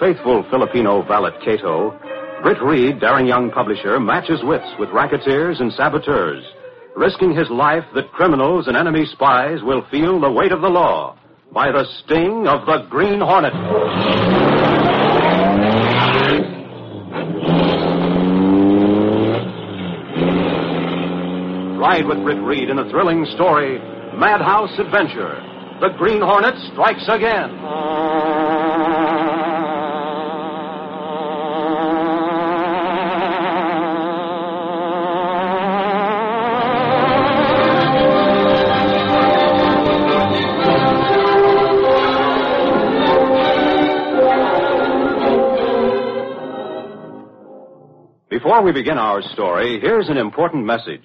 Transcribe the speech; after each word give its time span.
Faithful 0.00 0.44
Filipino 0.50 1.02
valet 1.02 1.32
Cato, 1.44 1.98
Britt 2.42 2.62
Reed, 2.62 3.00
daring 3.00 3.26
young 3.26 3.50
publisher, 3.50 3.98
matches 3.98 4.40
wits 4.42 4.66
with 4.78 4.90
racketeers 4.90 5.60
and 5.60 5.72
saboteurs, 5.72 6.44
risking 6.96 7.34
his 7.34 7.48
life 7.50 7.84
that 7.94 8.12
criminals 8.12 8.68
and 8.68 8.76
enemy 8.76 9.06
spies 9.12 9.58
will 9.62 9.86
feel 9.90 10.20
the 10.20 10.30
weight 10.30 10.52
of 10.52 10.60
the 10.60 10.68
law 10.68 11.18
by 11.52 11.70
the 11.70 11.84
sting 12.04 12.46
of 12.46 12.66
the 12.66 12.86
Green 12.90 13.20
Hornet. 13.20 13.52
Ride 21.78 22.06
with 22.06 22.22
Britt 22.24 22.42
Reed 22.42 22.68
in 22.68 22.78
a 22.78 22.90
thrilling 22.90 23.24
story, 23.34 23.78
Madhouse 24.14 24.78
Adventure. 24.78 25.40
The 25.80 25.90
Green 25.98 26.22
Hornet 26.22 26.54
strikes 26.72 27.04
again. 27.08 27.50
Before 48.56 48.72
we 48.72 48.72
begin 48.72 48.96
our 48.96 49.20
story, 49.20 49.78
here's 49.80 50.08
an 50.08 50.16
important 50.16 50.64
message. 50.64 51.04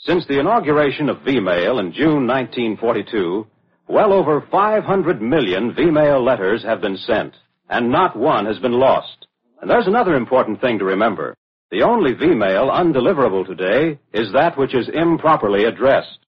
Since 0.00 0.26
the 0.26 0.38
inauguration 0.38 1.08
of 1.08 1.22
V-Mail 1.22 1.78
in 1.78 1.90
June 1.90 2.26
1942, 2.26 3.46
well 3.88 4.12
over 4.12 4.46
500 4.50 5.22
million 5.22 5.74
V-Mail 5.74 6.22
letters 6.22 6.62
have 6.64 6.82
been 6.82 6.98
sent, 6.98 7.32
and 7.70 7.90
not 7.90 8.14
one 8.14 8.44
has 8.44 8.58
been 8.58 8.78
lost. 8.78 9.26
And 9.62 9.70
there's 9.70 9.86
another 9.86 10.16
important 10.16 10.60
thing 10.60 10.78
to 10.78 10.84
remember. 10.84 11.34
The 11.70 11.80
only 11.80 12.12
V-Mail 12.12 12.68
undeliverable 12.68 13.46
today 13.46 13.98
is 14.12 14.30
that 14.34 14.58
which 14.58 14.74
is 14.74 14.90
improperly 14.92 15.64
addressed. 15.64 16.26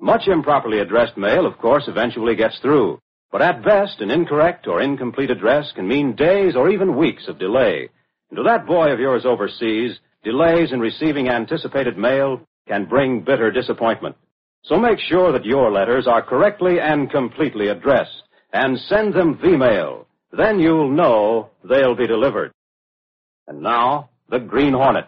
Much 0.00 0.26
improperly 0.26 0.80
addressed 0.80 1.16
mail, 1.16 1.46
of 1.46 1.56
course, 1.58 1.84
eventually 1.86 2.34
gets 2.34 2.58
through. 2.58 2.98
But 3.30 3.42
at 3.42 3.64
best, 3.64 4.00
an 4.00 4.10
incorrect 4.10 4.66
or 4.66 4.82
incomplete 4.82 5.30
address 5.30 5.70
can 5.76 5.86
mean 5.86 6.16
days 6.16 6.56
or 6.56 6.68
even 6.68 6.96
weeks 6.96 7.28
of 7.28 7.38
delay. 7.38 7.90
And 8.30 8.36
to 8.38 8.42
that 8.44 8.66
boy 8.66 8.90
of 8.92 9.00
yours 9.00 9.24
overseas, 9.24 9.98
delays 10.22 10.72
in 10.72 10.80
receiving 10.80 11.28
anticipated 11.28 11.96
mail 11.98 12.40
can 12.66 12.86
bring 12.86 13.22
bitter 13.22 13.50
disappointment. 13.50 14.16
So 14.64 14.78
make 14.78 14.98
sure 14.98 15.32
that 15.32 15.44
your 15.44 15.70
letters 15.70 16.06
are 16.06 16.22
correctly 16.22 16.80
and 16.80 17.10
completely 17.10 17.68
addressed 17.68 18.22
and 18.52 18.78
send 18.78 19.12
them 19.14 19.38
V-mail. 19.40 20.06
Then 20.32 20.58
you'll 20.58 20.90
know 20.90 21.50
they'll 21.68 21.94
be 21.94 22.06
delivered. 22.06 22.52
And 23.46 23.62
now, 23.62 24.08
the 24.30 24.38
Green 24.38 24.72
Hornet. 24.72 25.06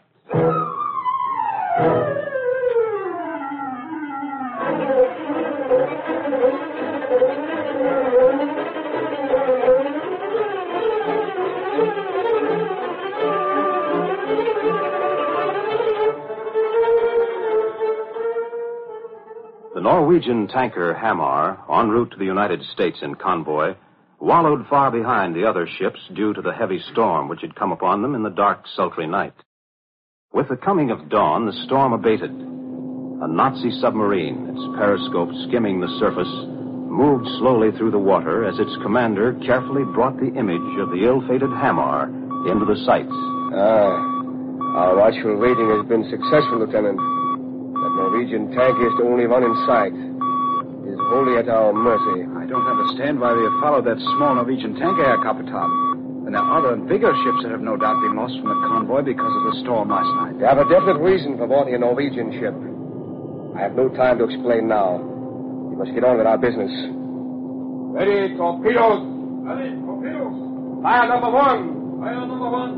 Norwegian 19.87 20.49
tanker 20.49 20.95
Hamar, 20.95 21.63
en 21.71 21.89
route 21.89 22.11
to 22.11 22.17
the 22.17 22.25
United 22.25 22.61
States 22.73 22.99
in 23.03 23.15
convoy, 23.15 23.77
wallowed 24.19 24.67
far 24.67 24.91
behind 24.91 25.33
the 25.33 25.47
other 25.49 25.69
ships 25.79 26.01
due 26.13 26.35
to 26.35 26.43
the 26.43 26.53
heavy 26.53 26.81
storm 26.91 27.29
which 27.29 27.41
had 27.41 27.55
come 27.55 27.71
upon 27.71 28.03
them 28.03 28.17
in 28.17 28.25
the 28.25 28.31
dark, 28.31 28.65
sultry 28.75 29.07
night. 29.07 29.33
With 30.33 30.49
the 30.49 30.57
coming 30.57 30.91
of 30.91 31.09
dawn, 31.09 31.47
the 31.47 31.65
storm 31.67 31.93
abated. 31.93 32.33
A 32.33 33.29
Nazi 33.29 33.71
submarine, 33.81 34.49
its 34.51 34.77
periscope 34.77 35.31
skimming 35.47 35.79
the 35.79 35.97
surface, 36.01 36.35
moved 36.91 37.29
slowly 37.39 37.71
through 37.79 37.93
the 37.93 38.07
water 38.11 38.45
as 38.45 38.59
its 38.59 38.77
commander 38.83 39.35
carefully 39.47 39.85
brought 39.95 40.19
the 40.19 40.35
image 40.35 40.81
of 40.83 40.91
the 40.91 41.07
ill-fated 41.07 41.51
Hamar 41.63 42.11
into 42.51 42.67
the 42.67 42.83
sights. 42.85 43.15
Ah, 43.55 44.03
our 44.83 44.97
watchful 44.97 45.37
waiting 45.37 45.71
has 45.71 45.87
been 45.87 46.11
successful, 46.11 46.59
Lieutenant. 46.59 47.16
That 48.07 48.13
Norwegian 48.15 48.55
tank 48.55 48.79
is 48.87 48.95
the 49.03 49.03
only 49.03 49.27
one 49.27 49.43
in 49.43 49.51
sight. 49.67 49.91
It 49.91 50.95
is 50.95 51.01
wholly 51.11 51.43
at 51.43 51.51
our 51.51 51.75
mercy. 51.75 52.23
I 52.39 52.47
don't 52.47 52.63
understand 52.63 53.19
why 53.19 53.35
we 53.35 53.43
have 53.43 53.59
followed 53.59 53.83
that 53.91 53.99
small 54.15 54.39
Norwegian 54.39 54.79
tanker, 54.79 55.03
Herr 55.03 55.19
Kapitan. 55.19 56.23
And 56.23 56.31
there 56.31 56.39
are 56.39 56.59
other 56.63 56.79
and 56.79 56.87
bigger 56.87 57.11
ships 57.11 57.43
that 57.43 57.51
have 57.51 57.67
no 57.67 57.75
doubt 57.77 57.99
been 58.07 58.15
lost 58.15 58.39
from 58.39 58.47
the 58.47 58.63
convoy 58.63 59.03
because 59.03 59.27
of 59.27 59.43
the 59.51 59.59
storm 59.67 59.91
last 59.91 60.07
night. 60.23 60.39
They 60.39 60.47
have 60.47 60.63
a 60.63 60.71
definite 60.71 61.03
reason 61.03 61.35
for 61.35 61.51
boarding 61.51 61.75
a 61.75 61.83
Norwegian 61.83 62.31
ship. 62.39 62.55
I 63.59 63.67
have 63.67 63.75
no 63.75 63.91
time 63.91 64.23
to 64.23 64.31
explain 64.31 64.71
now. 64.71 65.03
We 65.03 65.75
must 65.75 65.91
get 65.91 66.07
on 66.07 66.23
with 66.23 66.31
our 66.31 66.39
business. 66.39 66.71
Ready, 67.91 68.39
torpedoes! 68.39 69.03
Ready, 69.51 69.75
torpedoes! 69.83 70.79
Fire 70.79 71.11
number 71.11 71.31
one! 71.35 71.99
Fire 71.99 72.23
number 72.23 72.51
one! 72.55 72.71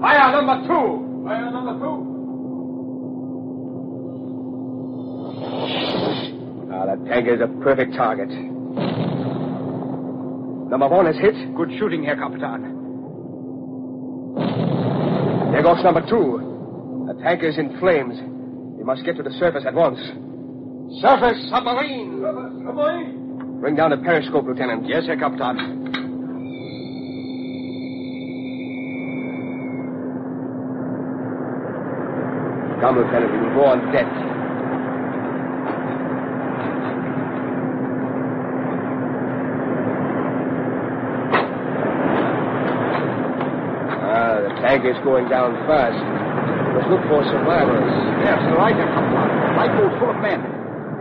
Fire 0.00 0.32
number 0.32 0.64
two! 0.64 1.09
Fire 1.30 1.46
number 1.52 1.78
two! 1.78 1.94
Ah, 6.74 6.86
that 6.86 6.98
tanker 7.06 7.34
is 7.36 7.40
a 7.40 7.46
perfect 7.62 7.94
target. 7.94 8.28
Number 10.70 10.88
one 10.88 11.06
is 11.06 11.14
hit. 11.20 11.54
Good 11.54 11.70
shooting, 11.78 12.02
here, 12.02 12.16
Kapitan. 12.16 12.62
There 15.52 15.62
goes 15.62 15.84
number 15.84 16.00
two. 16.10 17.06
The 17.06 17.14
tanker 17.22 17.46
is 17.46 17.58
in 17.58 17.78
flames. 17.78 18.18
We 18.76 18.82
must 18.82 19.04
get 19.04 19.16
to 19.18 19.22
the 19.22 19.30
surface 19.38 19.62
at 19.64 19.74
once. 19.74 20.00
Surface 21.00 21.48
submarine! 21.48 22.18
Surface 22.20 22.58
Submarine! 22.66 23.60
Bring 23.60 23.76
down 23.76 23.90
the 23.90 23.98
periscope, 23.98 24.46
Lieutenant. 24.46 24.88
Yes, 24.88 25.06
Herr 25.06 25.16
Kapitan. 25.16 25.79
Come, 32.80 32.96
Lieutenant. 32.96 33.30
We 33.32 33.38
will 33.44 33.54
go 33.60 33.64
on 33.68 33.92
deck. 33.92 34.08
Ah, 44.00 44.40
the 44.40 44.52
tanker 44.64 44.96
is 44.96 45.00
going 45.04 45.28
down 45.28 45.52
fast. 45.68 45.92
Let's 46.72 46.88
look 46.88 47.04
for 47.04 47.20
survivors. 47.28 47.84
Yes, 48.24 48.40
the 48.48 48.56
right, 48.56 48.72
Herr 48.72 48.88
Kapitan. 48.88 49.56
Lifeboat 49.60 49.92
full 50.00 50.10
of 50.16 50.20
men. 50.24 50.40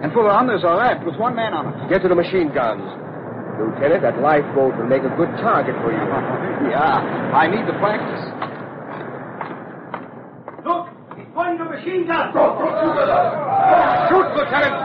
And 0.03 0.11
full 0.11 0.27
of 0.27 0.35
others 0.35 0.67
are 0.67 0.75
left 0.75 1.05
with 1.05 1.15
one 1.15 1.35
man 1.35 1.53
on 1.53 1.71
it. 1.71 1.89
Get 1.89 2.01
to 2.03 2.09
the 2.09 2.15
machine 2.15 2.51
guns. 2.51 2.83
Lieutenant, 3.55 4.03
that 4.03 4.19
lifeboat 4.19 4.75
will 4.75 4.87
make 4.91 5.07
a 5.07 5.15
good 5.15 5.31
target 5.39 5.75
for 5.79 5.95
you. 5.95 5.99
yeah, 6.75 7.31
I 7.31 7.47
need 7.47 7.63
the 7.63 7.79
practice. 7.79 8.23
Look! 10.67 10.99
He's 11.19 11.27
pointing 11.83 12.07
the 12.07 12.13
machine 12.13 12.33
gun! 12.33 12.33
Shoot, 14.09 14.27
Lieutenant! 14.35 14.75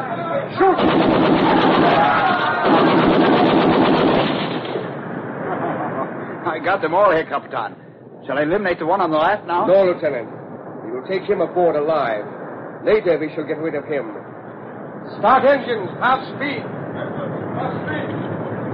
Shoot! 0.59 0.79
I 6.47 6.59
got 6.65 6.83
them 6.83 6.95
all 6.95 7.11
here, 7.11 7.25
Capitan. 7.25 7.77
Shall 8.27 8.39
I 8.39 8.43
eliminate 8.43 8.79
the 8.79 8.87
one 8.87 9.01
on 9.01 9.11
the 9.11 9.19
left 9.19 9.47
now? 9.47 9.67
No, 9.67 9.85
Lieutenant. 9.85 10.29
We 10.85 10.93
will 10.93 11.07
take 11.07 11.23
him 11.23 11.41
aboard 11.41 11.77
alive. 11.77 12.25
Later, 12.85 13.19
we 13.19 13.33
shall 13.35 13.45
get 13.45 13.59
rid 13.59 13.75
of 13.75 13.85
him. 13.85 14.13
Start 15.19 15.45
engines, 15.45 15.91
half 16.01 16.21
speed. 16.37 16.65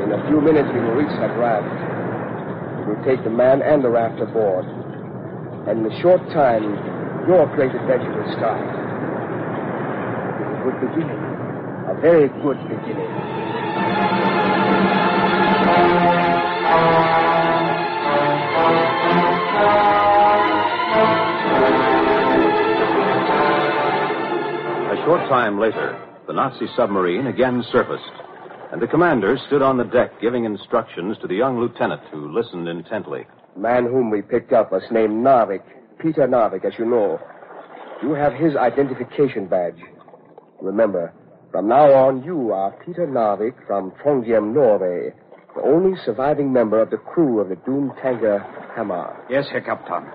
In 0.02 0.12
a 0.12 0.20
few 0.28 0.40
minutes, 0.40 0.68
we 0.74 0.80
will 0.80 0.94
reach 0.94 1.14
that 1.20 1.34
raft. 1.38 2.86
We 2.86 2.94
will 2.94 3.04
take 3.04 3.22
the 3.24 3.30
man 3.30 3.62
and 3.62 3.82
the 3.84 3.90
raft 3.90 4.20
aboard. 4.20 4.64
And 5.68 5.86
in 5.86 5.92
a 5.92 6.00
short 6.00 6.20
time, 6.30 6.99
your 7.30 7.46
great 7.54 7.72
adventure 7.72 8.10
will 8.10 8.32
start. 8.32 8.58
It 8.58 10.46
a 10.50 10.64
good 10.64 10.80
beginning. 10.80 11.20
A 11.86 11.94
very 12.00 12.26
good 12.42 12.58
beginning. 12.66 13.06
A 24.90 24.96
short 25.04 25.28
time 25.28 25.60
later, 25.60 26.04
the 26.26 26.32
Nazi 26.32 26.66
submarine 26.74 27.28
again 27.28 27.64
surfaced, 27.70 28.02
and 28.72 28.82
the 28.82 28.88
commander 28.88 29.38
stood 29.46 29.62
on 29.62 29.76
the 29.76 29.84
deck 29.84 30.20
giving 30.20 30.46
instructions 30.46 31.16
to 31.18 31.28
the 31.28 31.36
young 31.36 31.60
lieutenant 31.60 32.02
who 32.10 32.34
listened 32.34 32.66
intently. 32.66 33.24
The 33.54 33.60
man 33.60 33.84
whom 33.84 34.10
we 34.10 34.20
picked 34.20 34.52
up 34.52 34.72
was 34.72 34.82
named 34.90 35.24
Narvik, 35.24 35.62
Peter 36.00 36.26
Narvik, 36.26 36.64
as 36.64 36.72
you 36.78 36.84
know. 36.84 37.20
You 38.02 38.14
have 38.14 38.32
his 38.32 38.56
identification 38.56 39.46
badge. 39.46 39.80
Remember, 40.60 41.12
from 41.50 41.68
now 41.68 41.92
on, 41.92 42.22
you 42.24 42.52
are 42.52 42.72
Peter 42.84 43.06
Narvik 43.06 43.54
from 43.66 43.92
Trondheim, 44.02 44.54
Norway, 44.54 45.12
the 45.54 45.62
only 45.62 45.98
surviving 46.04 46.52
member 46.52 46.80
of 46.80 46.90
the 46.90 46.96
crew 46.96 47.40
of 47.40 47.48
the 47.48 47.56
doomed 47.66 47.92
tanker 48.02 48.38
Hamar. 48.76 49.26
Yes, 49.28 49.46
Herr 49.50 49.60
Captain. 49.60 50.06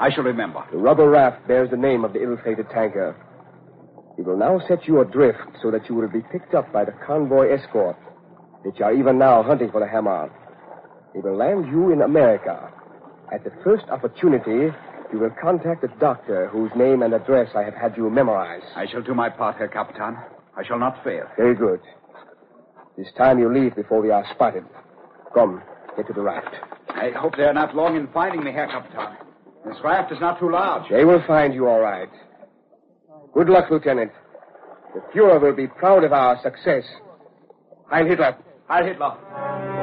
I 0.00 0.10
shall 0.10 0.24
remember. 0.24 0.64
The 0.72 0.78
rubber 0.78 1.08
raft 1.08 1.46
bears 1.46 1.70
the 1.70 1.76
name 1.76 2.04
of 2.04 2.12
the 2.12 2.22
ill-fated 2.22 2.68
tanker. 2.70 3.14
We 4.18 4.24
will 4.24 4.36
now 4.36 4.60
set 4.66 4.86
you 4.86 5.00
adrift 5.00 5.38
so 5.62 5.70
that 5.70 5.88
you 5.88 5.94
will 5.94 6.08
be 6.08 6.22
picked 6.32 6.54
up 6.54 6.72
by 6.72 6.84
the 6.84 6.94
convoy 7.06 7.52
escort, 7.52 7.96
which 8.62 8.80
are 8.80 8.92
even 8.92 9.18
now 9.18 9.42
hunting 9.42 9.70
for 9.70 9.80
the 9.80 9.86
Hamar. 9.86 10.30
They 11.14 11.20
will 11.20 11.36
land 11.36 11.66
you 11.66 11.92
in 11.92 12.02
America. 12.02 12.72
At 13.32 13.44
the 13.44 13.52
first 13.62 13.84
opportunity, 13.90 14.74
you 15.12 15.18
will 15.18 15.34
contact 15.42 15.84
a 15.84 15.88
doctor 15.98 16.48
whose 16.48 16.70
name 16.76 17.02
and 17.02 17.14
address 17.14 17.50
I 17.54 17.62
have 17.62 17.74
had 17.74 17.96
you 17.96 18.08
memorize. 18.10 18.62
I 18.76 18.86
shall 18.86 19.02
do 19.02 19.14
my 19.14 19.28
part, 19.28 19.56
Herr 19.56 19.68
Captain. 19.68 20.16
I 20.56 20.64
shall 20.64 20.78
not 20.78 21.02
fail. 21.02 21.24
Very 21.36 21.54
good. 21.54 21.80
This 22.96 23.08
time 23.16 23.38
you 23.38 23.52
leave 23.52 23.74
before 23.76 24.00
we 24.00 24.10
are 24.10 24.24
spotted. 24.34 24.64
Come, 25.34 25.62
get 25.96 26.06
to 26.08 26.12
the 26.12 26.22
raft. 26.22 26.54
I 26.88 27.10
hope 27.16 27.36
they 27.36 27.44
are 27.44 27.54
not 27.54 27.74
long 27.74 27.96
in 27.96 28.08
finding 28.08 28.44
me, 28.44 28.52
Herr 28.52 28.66
Captain. 28.66 29.26
This 29.64 29.76
raft 29.84 30.12
is 30.12 30.20
not 30.20 30.38
too 30.38 30.50
large. 30.50 30.88
They 30.90 31.04
will 31.04 31.22
find 31.26 31.54
you 31.54 31.66
all 31.68 31.80
right. 31.80 32.08
Good 33.32 33.48
luck, 33.48 33.70
Lieutenant. 33.70 34.12
The 34.94 35.00
Fuhrer 35.14 35.40
will 35.40 35.54
be 35.54 35.68
proud 35.68 36.02
of 36.04 36.12
our 36.12 36.40
success. 36.42 36.84
Heil 37.88 38.06
Hitler. 38.06 38.36
Heil 38.68 38.86
Hitler. 38.86 39.79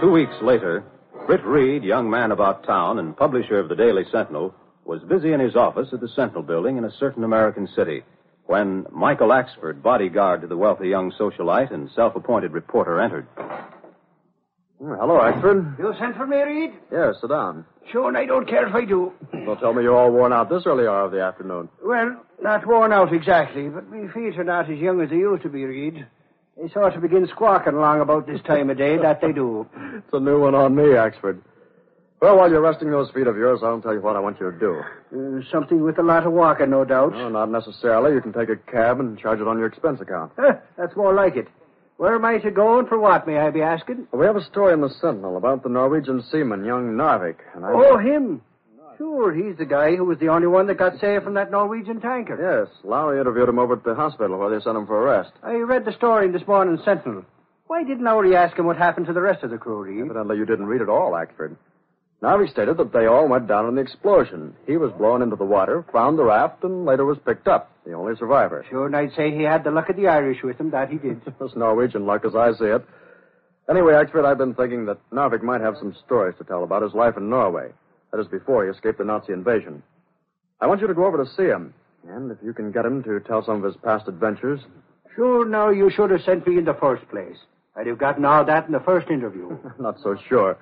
Two 0.00 0.10
weeks 0.10 0.32
later, 0.40 0.82
Britt 1.26 1.44
Reed, 1.44 1.84
young 1.84 2.08
man 2.08 2.32
about 2.32 2.64
town 2.64 2.98
and 2.98 3.14
publisher 3.14 3.58
of 3.58 3.68
the 3.68 3.76
Daily 3.76 4.04
Sentinel, 4.10 4.54
was 4.86 5.02
busy 5.02 5.34
in 5.34 5.40
his 5.40 5.54
office 5.54 5.88
at 5.92 6.00
the 6.00 6.08
Sentinel 6.08 6.42
building 6.42 6.78
in 6.78 6.84
a 6.86 6.90
certain 6.98 7.22
American 7.22 7.68
city 7.76 8.02
when 8.46 8.86
Michael 8.90 9.28
Axford, 9.28 9.82
bodyguard 9.82 10.40
to 10.40 10.46
the 10.46 10.56
wealthy 10.56 10.88
young 10.88 11.12
socialite 11.12 11.70
and 11.72 11.90
self 11.94 12.16
appointed 12.16 12.52
reporter, 12.52 12.98
entered. 12.98 13.26
Hmm, 13.36 14.94
hello, 14.98 15.20
Axford. 15.20 15.78
You 15.78 15.92
sent 15.98 16.16
for 16.16 16.26
me, 16.26 16.38
Reed? 16.38 16.70
Yes, 16.90 17.16
sit 17.20 17.28
down. 17.28 17.66
Sure, 17.92 18.08
and 18.08 18.16
I 18.16 18.24
don't 18.24 18.48
care 18.48 18.66
if 18.66 18.74
I 18.74 18.86
do. 18.86 19.12
Don't 19.32 19.60
tell 19.60 19.74
me 19.74 19.82
you're 19.82 19.96
all 19.96 20.10
worn 20.10 20.32
out 20.32 20.48
this 20.48 20.62
early 20.64 20.86
hour 20.86 21.04
of 21.04 21.12
the 21.12 21.20
afternoon. 21.20 21.68
Well, 21.84 22.24
not 22.42 22.66
worn 22.66 22.94
out 22.94 23.12
exactly, 23.12 23.68
but 23.68 23.90
my 23.90 24.10
feet 24.14 24.38
are 24.38 24.44
not 24.44 24.70
as 24.70 24.78
young 24.78 25.02
as 25.02 25.10
they 25.10 25.16
used 25.16 25.42
to 25.42 25.50
be, 25.50 25.64
Reed. 25.64 26.06
They 26.60 26.68
sort 26.68 26.94
of 26.94 27.00
begin 27.00 27.26
squawking 27.28 27.72
along 27.72 28.02
about 28.02 28.26
this 28.26 28.42
time 28.42 28.68
of 28.68 28.76
day, 28.76 28.98
that 28.98 29.22
they 29.22 29.32
do. 29.32 29.66
It's 29.96 30.12
a 30.12 30.20
new 30.20 30.40
one 30.40 30.54
on 30.54 30.74
me, 30.74 30.82
Axford. 30.82 31.40
Well, 32.20 32.36
while 32.36 32.50
you're 32.50 32.60
resting 32.60 32.90
those 32.90 33.10
feet 33.12 33.26
of 33.26 33.36
yours, 33.38 33.60
I'll 33.62 33.80
tell 33.80 33.94
you 33.94 34.02
what 34.02 34.14
I 34.14 34.20
want 34.20 34.38
you 34.38 34.50
to 34.50 34.58
do. 34.58 34.82
Uh, 35.10 35.40
something 35.50 35.82
with 35.82 35.98
a 35.98 36.02
lot 36.02 36.26
of 36.26 36.34
walking, 36.34 36.68
no 36.68 36.84
doubt. 36.84 37.12
No, 37.12 37.30
not 37.30 37.50
necessarily. 37.50 38.12
You 38.12 38.20
can 38.20 38.34
take 38.34 38.50
a 38.50 38.56
cab 38.56 39.00
and 39.00 39.18
charge 39.18 39.40
it 39.40 39.48
on 39.48 39.56
your 39.56 39.68
expense 39.68 40.02
account. 40.02 40.32
Huh, 40.36 40.56
that's 40.76 40.94
more 40.96 41.14
like 41.14 41.36
it. 41.36 41.48
Where 41.96 42.14
am 42.14 42.26
I 42.26 42.36
to 42.38 42.50
go 42.50 42.78
and 42.78 42.86
for 42.86 42.98
what, 42.98 43.26
may 43.26 43.38
I 43.38 43.50
be 43.50 43.62
asking? 43.62 44.08
We 44.12 44.26
have 44.26 44.36
a 44.36 44.44
story 44.44 44.74
in 44.74 44.82
the 44.82 44.90
Sentinel 45.00 45.38
about 45.38 45.62
the 45.62 45.70
Norwegian 45.70 46.22
seaman, 46.30 46.66
young 46.66 46.92
Narvik. 46.92 47.36
And 47.54 47.64
I... 47.64 47.70
Oh, 47.72 47.96
him. 47.96 48.42
Sure, 49.00 49.32
he's 49.32 49.56
the 49.56 49.64
guy 49.64 49.96
who 49.96 50.04
was 50.04 50.18
the 50.18 50.28
only 50.28 50.46
one 50.46 50.66
that 50.66 50.76
got 50.76 51.00
saved 51.00 51.24
from 51.24 51.32
that 51.32 51.50
Norwegian 51.50 52.02
tanker. 52.02 52.36
Yes, 52.36 52.68
Lowery 52.84 53.18
interviewed 53.18 53.48
him 53.48 53.58
over 53.58 53.72
at 53.72 53.82
the 53.82 53.94
hospital 53.94 54.36
where 54.36 54.50
they 54.50 54.62
sent 54.62 54.76
him 54.76 54.86
for 54.86 55.00
arrest. 55.00 55.32
I 55.42 55.54
read 55.54 55.86
the 55.86 55.96
story 55.96 56.26
in 56.26 56.32
this 56.32 56.46
morning's 56.46 56.84
Sentinel. 56.84 57.24
Why 57.66 57.82
didn't 57.82 58.04
Lowery 58.04 58.36
ask 58.36 58.58
him 58.58 58.66
what 58.66 58.76
happened 58.76 59.06
to 59.06 59.14
the 59.14 59.22
rest 59.22 59.42
of 59.42 59.52
the 59.52 59.56
crew, 59.56 59.84
Reed? 59.84 60.04
Evidently, 60.04 60.36
you 60.36 60.44
didn't 60.44 60.66
read 60.66 60.82
it 60.82 60.90
all, 60.90 61.12
Axford. 61.12 61.56
Narvik 62.22 62.50
stated 62.50 62.76
that 62.76 62.92
they 62.92 63.06
all 63.06 63.26
went 63.26 63.48
down 63.48 63.68
in 63.68 63.74
the 63.74 63.80
explosion. 63.80 64.54
He 64.66 64.76
was 64.76 64.92
blown 64.98 65.22
into 65.22 65.36
the 65.36 65.46
water, 65.46 65.82
found 65.90 66.18
the 66.18 66.24
raft, 66.24 66.62
and 66.62 66.84
later 66.84 67.06
was 67.06 67.16
picked 67.24 67.48
up, 67.48 67.72
the 67.86 67.94
only 67.94 68.16
survivor. 68.16 68.66
Sure, 68.68 68.84
and 68.84 68.94
I'd 68.94 69.14
say 69.16 69.34
he 69.34 69.44
had 69.44 69.64
the 69.64 69.70
luck 69.70 69.88
of 69.88 69.96
the 69.96 70.08
Irish 70.08 70.42
with 70.44 70.60
him, 70.60 70.72
that 70.72 70.90
he 70.90 70.98
did. 70.98 71.22
That's 71.40 71.56
Norwegian 71.56 72.04
luck 72.04 72.26
as 72.26 72.34
I 72.34 72.52
see 72.52 72.66
it. 72.66 72.84
Anyway, 73.70 73.94
Axford, 73.94 74.26
I've 74.26 74.36
been 74.36 74.52
thinking 74.52 74.84
that 74.84 74.98
Narvik 75.10 75.42
might 75.42 75.62
have 75.62 75.76
some 75.78 75.96
stories 76.04 76.34
to 76.36 76.44
tell 76.44 76.64
about 76.64 76.82
his 76.82 76.92
life 76.92 77.16
in 77.16 77.30
Norway. 77.30 77.70
That 78.12 78.20
is 78.20 78.26
before 78.28 78.64
he 78.64 78.70
escaped 78.70 78.98
the 78.98 79.04
Nazi 79.04 79.32
invasion. 79.32 79.82
I 80.60 80.66
want 80.66 80.80
you 80.80 80.86
to 80.86 80.94
go 80.94 81.06
over 81.06 81.22
to 81.22 81.30
see 81.30 81.44
him. 81.44 81.74
And 82.08 82.30
if 82.30 82.38
you 82.42 82.52
can 82.52 82.72
get 82.72 82.84
him 82.84 83.02
to 83.04 83.20
tell 83.20 83.44
some 83.44 83.56
of 83.56 83.64
his 83.64 83.76
past 83.82 84.08
adventures. 84.08 84.60
Sure, 85.14 85.44
now 85.44 85.70
you 85.70 85.90
should 85.90 86.10
have 86.10 86.22
sent 86.22 86.46
me 86.46 86.58
in 86.58 86.64
the 86.64 86.74
first 86.74 87.08
place. 87.10 87.36
I'd 87.76 87.86
have 87.86 87.98
gotten 87.98 88.24
all 88.24 88.44
that 88.44 88.66
in 88.66 88.72
the 88.72 88.80
first 88.80 89.08
interview. 89.10 89.56
Not 89.78 90.00
so 90.02 90.16
sure. 90.28 90.58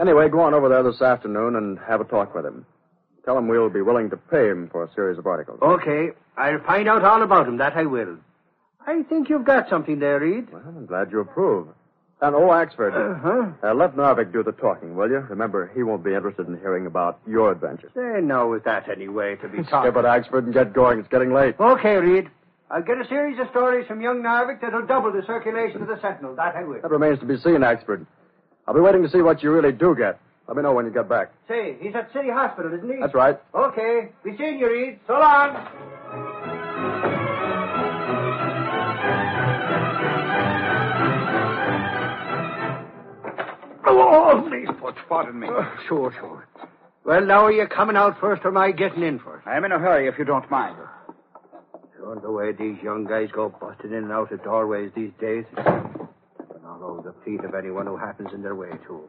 Anyway, 0.00 0.28
go 0.28 0.40
on 0.40 0.54
over 0.54 0.68
there 0.68 0.82
this 0.82 1.00
afternoon 1.00 1.56
and 1.56 1.78
have 1.86 2.00
a 2.00 2.04
talk 2.04 2.34
with 2.34 2.44
him. 2.44 2.66
Tell 3.24 3.38
him 3.38 3.48
we'll 3.48 3.70
be 3.70 3.82
willing 3.82 4.10
to 4.10 4.16
pay 4.16 4.48
him 4.48 4.68
for 4.70 4.84
a 4.84 4.92
series 4.94 5.18
of 5.18 5.26
articles. 5.26 5.58
okay, 5.62 6.08
I'll 6.36 6.62
find 6.64 6.88
out 6.88 7.04
all 7.04 7.22
about 7.22 7.46
him, 7.48 7.56
that 7.58 7.74
I 7.76 7.84
will. 7.84 8.16
I 8.86 9.02
think 9.04 9.30
you've 9.30 9.46
got 9.46 9.70
something 9.70 9.98
there, 9.98 10.20
Reed. 10.20 10.48
Well, 10.52 10.62
I'm 10.66 10.86
glad 10.86 11.10
you 11.10 11.20
approve. 11.20 11.68
And, 12.20 12.34
oh, 12.34 12.48
Axford, 12.48 12.94
Uh-huh. 12.94 13.68
uh, 13.68 13.74
let 13.74 13.96
Narvik 13.96 14.32
do 14.32 14.42
the 14.42 14.52
talking, 14.52 14.94
will 14.96 15.10
you? 15.10 15.18
Remember, 15.28 15.70
he 15.74 15.82
won't 15.82 16.02
be 16.04 16.14
interested 16.14 16.46
in 16.48 16.58
hearing 16.60 16.86
about 16.86 17.18
your 17.26 17.50
adventures. 17.52 17.90
Say, 17.94 18.20
now 18.22 18.52
is 18.54 18.62
that 18.64 18.88
any 18.88 19.08
way 19.08 19.36
to 19.36 19.48
be 19.48 19.58
Skip 19.58 19.68
talking? 19.70 19.90
it, 19.90 20.04
Axford, 20.06 20.44
and 20.44 20.54
get 20.54 20.72
going. 20.72 21.00
It's 21.00 21.08
getting 21.08 21.34
late. 21.34 21.56
Okay, 21.60 21.96
Reed. 21.96 22.30
I'll 22.70 22.82
get 22.82 22.98
a 22.98 23.06
series 23.08 23.38
of 23.40 23.48
stories 23.50 23.86
from 23.86 24.00
young 24.00 24.22
Narvik 24.22 24.60
that'll 24.62 24.86
double 24.86 25.12
the 25.12 25.22
circulation 25.26 25.82
of 25.82 25.88
the 25.88 26.00
Sentinel, 26.00 26.34
that 26.36 26.56
I 26.56 26.64
will. 26.64 26.80
That 26.80 26.90
remains 26.90 27.18
to 27.18 27.26
be 27.26 27.36
seen, 27.36 27.60
Axford. 27.60 28.06
I'll 28.66 28.74
be 28.74 28.80
waiting 28.80 29.02
to 29.02 29.10
see 29.10 29.20
what 29.20 29.42
you 29.42 29.50
really 29.52 29.72
do 29.72 29.94
get. 29.94 30.18
Let 30.48 30.56
me 30.56 30.62
know 30.62 30.72
when 30.72 30.86
you 30.86 30.90
get 30.92 31.08
back. 31.08 31.30
Say, 31.48 31.76
he's 31.80 31.94
at 31.94 32.10
City 32.12 32.30
Hospital, 32.30 32.72
isn't 32.74 32.90
he? 32.90 33.00
That's 33.00 33.14
right. 33.14 33.38
Okay. 33.54 34.08
Be 34.24 34.36
seeing 34.38 34.58
you, 34.58 34.68
Reed. 34.70 34.98
So 35.06 35.14
long. 35.18 37.12
Oh, 44.16 44.46
please, 44.48 44.68
Put 44.80 44.94
pardon 45.08 45.40
me. 45.40 45.48
Oh, 45.50 45.76
sure, 45.88 46.12
sure. 46.12 46.46
Well, 47.04 47.26
now 47.26 47.46
are 47.46 47.52
you 47.52 47.66
coming 47.66 47.96
out 47.96 48.20
first 48.20 48.44
or 48.44 48.48
am 48.48 48.56
I 48.56 48.70
getting 48.70 49.02
in 49.02 49.18
first? 49.18 49.44
I 49.44 49.56
am 49.56 49.64
in 49.64 49.72
a 49.72 49.78
hurry, 49.78 50.06
if 50.06 50.14
you 50.18 50.24
don't 50.24 50.48
mind. 50.50 50.76
Sure, 51.96 52.20
the 52.20 52.30
way 52.30 52.52
these 52.52 52.80
young 52.80 53.06
guys 53.06 53.28
go 53.32 53.48
busting 53.48 53.90
in 53.90 54.04
and 54.04 54.12
out 54.12 54.30
of 54.30 54.44
doorways 54.44 54.92
these 54.94 55.10
days. 55.20 55.44
And 55.56 56.64
all 56.64 56.80
over 56.84 57.02
the 57.02 57.14
feet 57.24 57.44
of 57.44 57.54
anyone 57.56 57.86
who 57.86 57.96
happens 57.96 58.30
in 58.32 58.40
their 58.40 58.54
way, 58.54 58.70
too. 58.86 59.02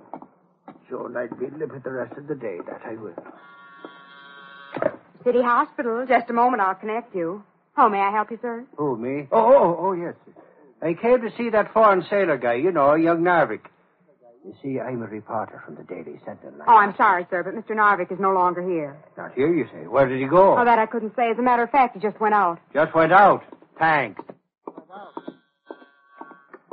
Sure, 0.89 1.05
and 1.05 1.17
I'd 1.17 1.39
be 1.39 1.45
livid 1.55 1.83
the 1.83 1.91
rest 1.91 2.17
of 2.17 2.25
the 2.27 2.35
day, 2.35 2.57
that 2.65 2.81
I 2.83 2.95
will. 2.95 3.15
City 5.23 5.41
Hospital. 5.41 6.05
Just 6.07 6.31
a 6.31 6.33
moment, 6.33 6.61
I'll 6.63 6.75
connect 6.75 7.13
you. 7.15 7.43
Oh, 7.77 7.89
may 7.89 7.99
I 7.99 8.09
help 8.09 8.31
you, 8.31 8.39
sir? 8.41 8.65
Who, 8.77 8.97
me? 8.97 9.27
Oh, 9.31 9.53
oh, 9.53 9.77
oh, 9.79 9.93
yes. 9.93 10.15
I 10.81 10.93
came 10.99 11.21
to 11.21 11.29
see 11.37 11.49
that 11.51 11.73
foreign 11.73 12.03
sailor 12.09 12.37
guy, 12.37 12.55
you 12.55 12.71
know, 12.71 12.95
young 12.95 13.21
Narvik. 13.21 13.61
You 14.45 14.53
see, 14.61 14.79
I'm 14.79 15.01
a 15.01 15.07
reporter 15.07 15.59
from 15.65 15.73
the 15.73 15.83
Daily 15.83 16.19
Sentinel. 16.23 16.61
Oh, 16.67 16.77
I'm 16.77 16.95
sorry, 16.95 17.25
sir, 17.31 17.41
but 17.41 17.55
Mr. 17.55 17.75
Narvik 17.75 18.11
is 18.11 18.19
no 18.19 18.31
longer 18.31 18.61
here. 18.61 18.95
Not 19.17 19.33
here, 19.33 19.51
you 19.51 19.65
say. 19.73 19.87
Where 19.87 20.07
did 20.07 20.21
he 20.21 20.27
go? 20.27 20.55
Oh, 20.55 20.63
that 20.63 20.77
I 20.77 20.85
couldn't 20.85 21.15
say. 21.15 21.31
As 21.31 21.39
a 21.39 21.41
matter 21.41 21.63
of 21.63 21.71
fact, 21.71 21.95
he 21.95 21.99
just 21.99 22.19
went 22.21 22.35
out. 22.35 22.59
Just 22.71 22.93
went 22.93 23.11
out. 23.11 23.41
Thanks. 23.79 24.21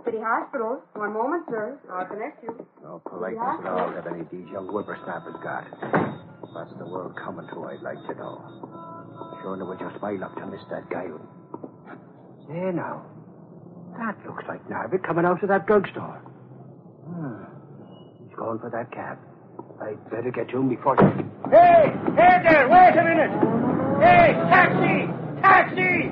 City 0.05 0.19
Hospital. 0.21 0.83
One 0.93 1.15
moment, 1.15 1.45
sir. 1.49 1.79
I'll 1.91 2.05
connect 2.05 2.43
you. 2.43 2.67
No 2.83 3.01
politeness 3.09 3.65
at 3.65 3.73
all 3.73 3.91
that 3.95 4.07
any 4.07 4.21
of 4.21 4.31
these 4.31 4.47
young 4.53 4.69
whippersnappers 4.69 5.37
got. 5.43 5.65
What's 6.53 6.77
the 6.77 6.85
world 6.85 7.17
coming 7.17 7.49
to, 7.49 7.65
I'd 7.65 7.81
like 7.81 8.05
to 8.05 8.15
know. 8.21 8.37
Sure, 9.41 9.57
it 9.57 9.65
was 9.65 9.79
just 9.81 10.03
my 10.03 10.13
luck 10.13 10.37
to 10.37 10.47
miss 10.47 10.61
that 10.69 10.91
guy. 10.91 11.09
Say 12.49 12.77
now, 12.77 13.07
that 13.97 14.19
looks 14.27 14.45
like 14.47 14.61
Narvik 14.69 15.07
coming 15.07 15.25
out 15.25 15.43
of 15.43 15.49
that 15.49 15.67
drugstore. 15.67 16.21
Hmm. 17.09 17.52
He's 18.33 18.39
going 18.39 18.59
for 18.61 18.71
that 18.71 18.91
cab. 18.93 19.19
I'd 19.83 20.11
better 20.11 20.31
get 20.31 20.49
to 20.51 20.57
him 20.57 20.71
before... 20.71 20.97
Hey! 20.97 21.93
Hey 22.17 22.41
there! 22.49 22.67
Wait 22.67 22.97
a 22.97 23.05
minute! 23.05 23.31
Hey! 24.01 24.33
Taxi! 24.49 25.13
Taxi! 25.43 26.09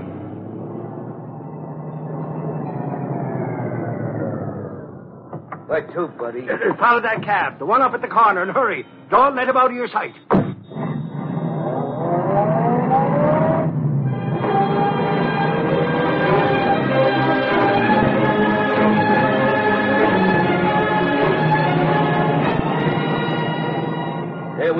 Where 5.66 5.86
to, 5.94 6.08
buddy? 6.18 6.46
Follow 6.78 7.00
that 7.00 7.22
cab. 7.24 7.58
The 7.58 7.64
one 7.64 7.80
up 7.80 7.94
at 7.94 8.02
the 8.02 8.08
corner, 8.08 8.42
and 8.42 8.50
hurry. 8.50 8.84
Don't 9.10 9.34
let 9.34 9.48
him 9.48 9.56
out 9.56 9.70
of 9.70 9.76
your 9.76 9.88
sight. 9.88 10.12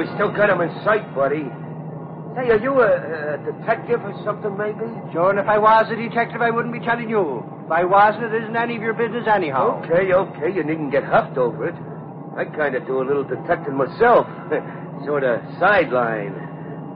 We 0.01 0.09
still 0.17 0.33
got 0.33 0.49
him 0.49 0.65
in 0.65 0.73
sight, 0.83 1.05
buddy. 1.15 1.45
Say, 2.33 2.49
are 2.49 2.63
you 2.63 2.73
a, 2.81 3.37
a 3.37 3.53
detective 3.53 4.01
or 4.01 4.17
something, 4.25 4.57
maybe? 4.57 4.89
Sure, 5.13 5.29
and 5.29 5.39
if 5.39 5.45
I 5.47 5.59
was 5.59 5.93
a 5.93 5.97
detective, 5.97 6.41
I 6.41 6.49
wouldn't 6.49 6.73
be 6.73 6.81
telling 6.81 7.11
you. 7.11 7.45
If 7.67 7.71
I 7.71 7.85
wasn't, 7.85 8.33
it 8.33 8.43
isn't 8.45 8.57
any 8.57 8.77
of 8.77 8.83
your 8.83 8.95
business 8.95 9.29
anyhow. 9.29 9.85
Okay, 9.85 10.09
okay. 10.09 10.57
You 10.57 10.65
needn't 10.65 10.91
get 10.91 11.05
huffed 11.05 11.37
over 11.37 11.69
it. 11.69 11.75
I 12.33 12.49
kind 12.49 12.77
of 12.77 12.87
do 12.87 13.03
a 13.03 13.05
little 13.05 13.25
detecting 13.25 13.77
myself. 13.77 14.25
sort 15.05 15.25
of 15.25 15.41
sideline. 15.61 16.33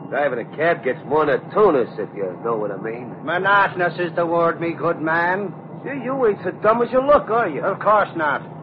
Driving 0.09 0.47
a 0.47 0.57
cab 0.57 0.85
gets 0.85 1.01
monotonous, 1.05 1.93
if 1.99 2.09
you 2.17 2.25
know 2.45 2.57
what 2.57 2.71
I 2.71 2.77
mean. 2.81 3.13
Monotonous 3.25 3.99
is 3.99 4.15
the 4.17 4.25
word, 4.25 4.61
me 4.61 4.73
good 4.73 5.01
man. 5.01 5.53
Gee, 5.85 6.01
you 6.05 6.27
ain't 6.27 6.39
so 6.45 6.53
dumb 6.63 6.81
as 6.81 6.89
you 6.93 7.05
look, 7.05 7.29
are 7.29 7.49
you? 7.49 7.61
Of 7.61 7.81
course 7.81 8.11
not. 8.17 8.54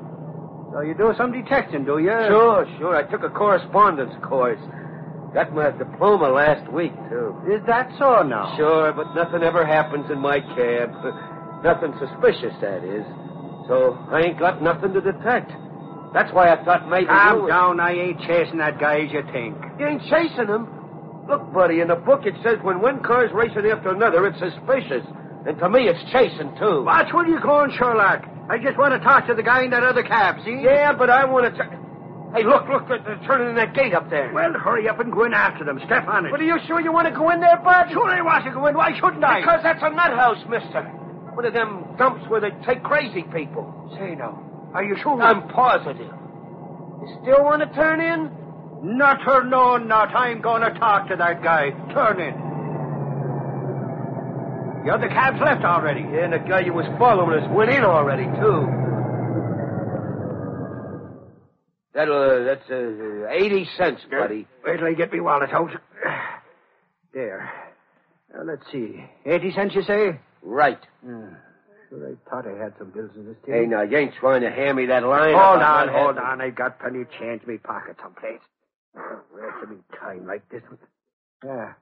So 0.72 0.82
you 0.82 0.94
do 0.94 1.14
some 1.18 1.34
detecting, 1.34 1.84
do 1.84 2.00
you? 2.00 2.16
Sure, 2.28 2.66
sure. 2.80 2.96
I 2.96 3.04
took 3.04 3.24
a 3.24 3.30
correspondence 3.30 4.14
course. 4.24 4.60
Got 5.34 5.54
my 5.54 5.72
diploma 5.72 6.30
last 6.30 6.72
week, 6.72 6.94
too. 7.10 7.36
Is 7.48 7.66
that 7.68 7.92
so 8.00 8.24
now? 8.24 8.56
Sure, 8.58 8.92
but 8.94 9.14
nothing 9.16 9.44
ever 9.44 9.66
happens 9.66 10.10
in 10.12 10.20
my 10.20 10.40
cab. 10.40 10.92
nothing 11.64 11.94
suspicious, 12.00 12.56
that 12.62 12.84
is. 12.84 13.04
So 13.68 14.00
I 14.12 14.22
ain't 14.22 14.40
got 14.40 14.62
nothing 14.62 14.94
to 14.94 15.02
detect. 15.02 15.52
That's 16.14 16.32
why 16.34 16.52
I 16.52 16.64
thought 16.64 16.90
maybe 16.90 17.08
Calm 17.08 17.44
you... 17.44 17.48
down. 17.48 17.80
I 17.80 17.92
ain't 17.92 18.20
chasing 18.22 18.58
that 18.58 18.80
guy 18.80 19.02
as 19.02 19.12
you 19.12 19.24
think. 19.32 19.56
You 19.80 19.88
ain't 19.88 20.04
chasing 20.04 20.48
him. 20.48 20.68
Look, 21.30 21.54
buddy, 21.54 21.80
in 21.80 21.88
the 21.88 21.96
book 21.96 22.26
it 22.26 22.36
says 22.44 22.58
when 22.62 22.82
one 22.82 23.02
car's 23.04 23.32
racing 23.32 23.66
after 23.72 23.90
another, 23.96 24.28
it's 24.28 24.40
suspicious. 24.40 25.06
And 25.48 25.58
to 25.60 25.70
me, 25.70 25.88
it's 25.88 26.12
chasing, 26.12 26.54
too. 26.60 26.84
Watch 26.84 27.14
where 27.14 27.28
you're 27.28 27.40
going, 27.40 27.72
Sherlock. 27.78 28.24
I 28.52 28.58
just 28.60 28.78
want 28.78 28.92
to 28.92 29.00
talk 29.00 29.28
to 29.28 29.34
the 29.34 29.44
guy 29.44 29.64
in 29.64 29.72
that 29.72 29.84
other 29.84 30.04
cab, 30.04 30.44
see? 30.44 30.60
Yeah, 30.60 30.92
but 30.92 31.10
I 31.10 31.24
want 31.24 31.56
to... 31.56 31.64
Hey, 32.36 32.44
look, 32.44 32.68
look, 32.68 32.84
they're, 32.88 33.20
turning 33.24 33.48
in 33.48 33.56
that 33.56 33.74
gate 33.74 33.94
up 33.94 34.10
there. 34.10 34.32
Well, 34.34 34.52
hurry 34.60 34.90
up 34.90 35.00
and 35.00 35.12
go 35.12 35.24
in 35.24 35.34
after 35.34 35.64
them. 35.64 35.80
Step 35.86 36.06
on 36.08 36.26
it. 36.26 36.32
But 36.32 36.42
are 36.42 36.44
you 36.44 36.60
sure 36.68 36.82
you 36.82 36.92
want 36.92 37.08
to 37.08 37.16
go 37.16 37.30
in 37.32 37.40
there, 37.40 37.56
Bud? 37.64 37.88
Sure 37.92 38.10
I 38.10 38.22
want 38.22 38.44
to 38.44 38.52
go 38.52 38.68
in. 38.68 38.76
Why 38.76 38.92
shouldn't 39.00 39.24
I? 39.24 39.40
Because 39.40 39.64
that's 39.64 39.80
a 39.82 39.90
nut 39.90 40.12
house, 40.12 40.44
mister. 40.50 40.84
One 41.32 41.46
of 41.46 41.54
them 41.54 41.96
dumps 41.98 42.28
where 42.28 42.42
they 42.42 42.52
take 42.68 42.84
crazy 42.84 43.24
people. 43.24 43.72
Say 43.96 44.16
now. 44.16 44.36
Are 44.74 44.84
you 44.84 44.98
sure? 45.02 45.22
I'm 45.22 45.48
positive. 45.48 46.12
You 46.12 47.08
still 47.24 47.44
want 47.44 47.64
to 47.64 47.74
turn 47.74 48.00
in? 48.00 48.32
Not 48.98 49.26
or 49.28 49.46
no 49.46 49.78
not. 49.78 50.14
I'm 50.16 50.42
going 50.42 50.62
to 50.62 50.78
talk 50.78 51.08
to 51.08 51.16
that 51.16 51.42
guy. 51.42 51.72
Turn 51.94 52.20
in. 52.20 52.51
The 54.86 54.92
other 54.92 55.08
cab's 55.10 55.40
left 55.40 55.64
already. 55.64 56.02
Yeah, 56.02 56.26
and 56.26 56.34
the 56.34 56.40
guy 56.40 56.62
you 56.62 56.74
was 56.74 56.86
following 56.98 57.38
us 57.40 57.48
went 57.52 57.70
in 57.72 57.84
already, 57.84 58.26
too. 58.26 58.68
That'll, 61.94 62.24
uh, 62.24 62.44
that's 62.46 62.70
uh, 62.70 63.28
80 63.30 63.68
cents, 63.78 64.02
buddy. 64.10 64.48
Wait 64.66 64.78
till 64.78 64.88
I 64.88 64.94
get 64.94 65.12
me 65.12 65.20
wallet 65.20 65.52
out. 65.52 65.70
There. 67.14 67.52
Now, 68.34 68.44
let's 68.44 68.64
see. 68.72 69.04
80 69.26 69.52
cents, 69.52 69.76
you 69.76 69.84
say? 69.84 70.20
Right. 70.42 70.80
Hmm. 71.04 71.34
Sure, 71.90 72.08
I 72.08 72.30
thought 72.30 72.48
I 72.48 72.58
had 72.64 72.74
some 72.80 72.92
bills 72.92 73.12
in 73.16 73.26
this 73.26 73.36
tin. 73.46 73.54
Hey, 73.54 73.66
now, 73.66 73.82
you 73.82 73.98
ain't 73.98 74.14
trying 74.20 74.42
to 74.42 74.50
hand 74.50 74.78
me 74.78 74.86
that 74.86 75.04
line. 75.04 75.36
Hold 75.36 75.62
on, 75.62 75.90
hold 75.90 76.18
on. 76.18 76.40
I've 76.42 76.56
got 76.56 76.80
plenty 76.80 77.02
of 77.02 77.12
change 77.20 77.42
in 77.46 77.52
my 77.54 77.58
pocket 77.58 77.98
someplace. 78.02 78.40
Where's 78.94 79.54
the 79.62 79.68
big 79.68 80.00
time 80.00 80.26
like 80.26 80.48
this? 80.50 80.62
Yeah. 81.46 81.74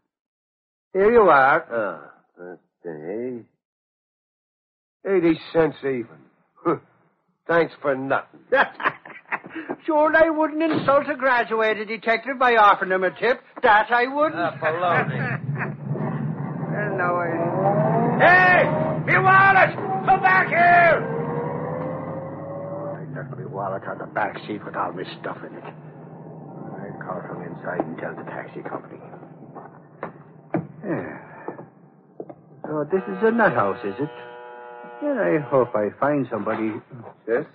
Here 0.93 1.11
you 1.11 1.29
are. 1.29 1.65
Ah, 1.71 2.55
okay. 2.89 3.45
80 5.05 5.39
cents 5.53 5.77
even. 5.83 6.81
Thanks 7.49 7.73
for 7.81 7.95
nothing. 7.95 8.41
sure, 9.85 10.15
I 10.15 10.29
wouldn't 10.29 10.61
insult 10.61 11.09
a 11.09 11.15
graduated 11.15 11.87
detective 11.87 12.37
by 12.37 12.55
offering 12.57 12.91
him 12.91 13.03
a 13.03 13.09
tip. 13.09 13.41
That 13.63 13.87
I 13.89 14.05
wouldn't. 14.05 14.39
Ah, 14.39 14.55
baloney. 14.61 15.17
Well, 16.69 16.95
no, 16.95 17.15
I... 17.17 17.27
Hey! 18.21 18.69
Me 19.05 19.17
wallet! 19.17 19.75
Come 20.05 20.21
back 20.21 20.47
here! 20.49 21.01
I 22.93 23.17
left 23.17 23.31
my 23.35 23.45
wallet 23.45 23.83
on 23.87 23.97
the 23.97 24.05
back 24.13 24.37
seat 24.45 24.63
with 24.63 24.75
all 24.75 24.93
my 24.93 25.03
stuff 25.19 25.37
in 25.39 25.55
it. 25.57 25.63
I'll 25.63 27.01
call 27.01 27.21
from 27.27 27.41
inside 27.41 27.81
and 27.83 27.97
tell 27.97 28.15
the 28.15 28.29
taxi 28.29 28.61
company. 28.61 28.99
Yeah. 30.85 31.28
So 32.69 32.83
this 32.83 33.01
is 33.07 33.17
a 33.23 33.31
nut 33.31 33.53
house, 33.53 33.83
is 33.83 33.95
it? 33.99 34.09
Well, 35.01 35.17
I 35.17 35.39
hope 35.39 35.75
I 35.75 35.89
find 35.99 36.27
somebody. 36.29 36.73
Yes? 37.27 37.45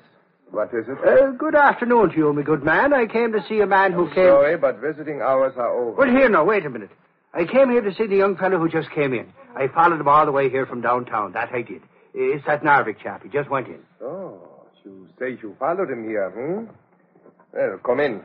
What 0.51 0.75
is 0.75 0.87
it? 0.89 0.99
Uh, 1.07 1.31
good 1.39 1.55
afternoon 1.55 2.11
to 2.11 2.17
you, 2.17 2.33
my 2.33 2.43
good 2.43 2.65
man. 2.65 2.93
I 2.93 3.07
came 3.07 3.31
to 3.31 3.41
see 3.49 3.61
a 3.61 3.67
man 3.67 3.93
who 3.93 4.07
came. 4.09 4.27
Sorry, 4.27 4.57
but 4.57 4.81
visiting 4.81 5.21
hours 5.21 5.53
are 5.57 5.69
over. 5.69 5.99
Well, 5.99 6.11
here 6.11 6.29
now, 6.29 6.45
wait 6.45 6.67
a 6.67 6.71
minute. 6.71 6.91
I 7.33 7.45
came 7.45 7.71
here 7.71 7.81
to 7.81 7.95
see 7.95 8.09
the 8.09 8.17
young 8.17 8.37
fellow 8.37 8.59
who 8.59 8.69
just 8.69 8.91
came 8.91 9.13
in. 9.13 9.33
I 9.55 9.69
followed 9.69 10.01
him 10.01 10.09
all 10.09 10.27
the 10.27 10.33
way 10.33 10.51
here 10.51 10.67
from 10.67 10.81
downtown. 10.81 11.33
That 11.33 11.51
I 11.53 11.63
did. 11.63 11.83
It's 12.13 12.45
that 12.47 12.65
Narvik 12.65 13.01
chap. 13.01 13.23
He 13.23 13.29
just 13.29 13.49
went 13.49 13.69
in. 13.69 13.79
Oh, 14.03 14.41
you 14.85 15.09
say 15.21 15.39
you 15.41 15.55
followed 15.61 15.91
him 15.91 16.09
here, 16.09 16.29
hmm? 16.31 16.65
Well, 17.53 17.79
come 17.85 18.01
in. 18.01 18.21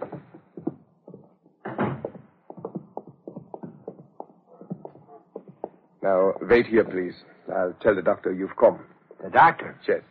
Now, 6.02 6.34
wait 6.42 6.68
here, 6.68 6.86
please. 6.86 7.16
I'll 7.54 7.74
tell 7.82 7.96
the 7.96 8.02
doctor 8.02 8.32
you've 8.34 8.56
come. 8.58 8.80
The 9.24 9.30
doctor? 9.30 9.78
Yes. 9.88 10.02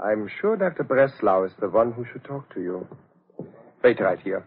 I'm 0.00 0.28
sure 0.40 0.56
Dr. 0.56 0.84
Breslau 0.84 1.44
is 1.44 1.52
the 1.60 1.68
one 1.68 1.92
who 1.92 2.04
should 2.12 2.24
talk 2.24 2.52
to 2.54 2.60
you. 2.60 2.86
Wait 3.82 4.00
right 4.00 4.20
here. 4.20 4.46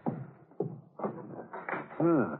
Hmm. 1.98 2.34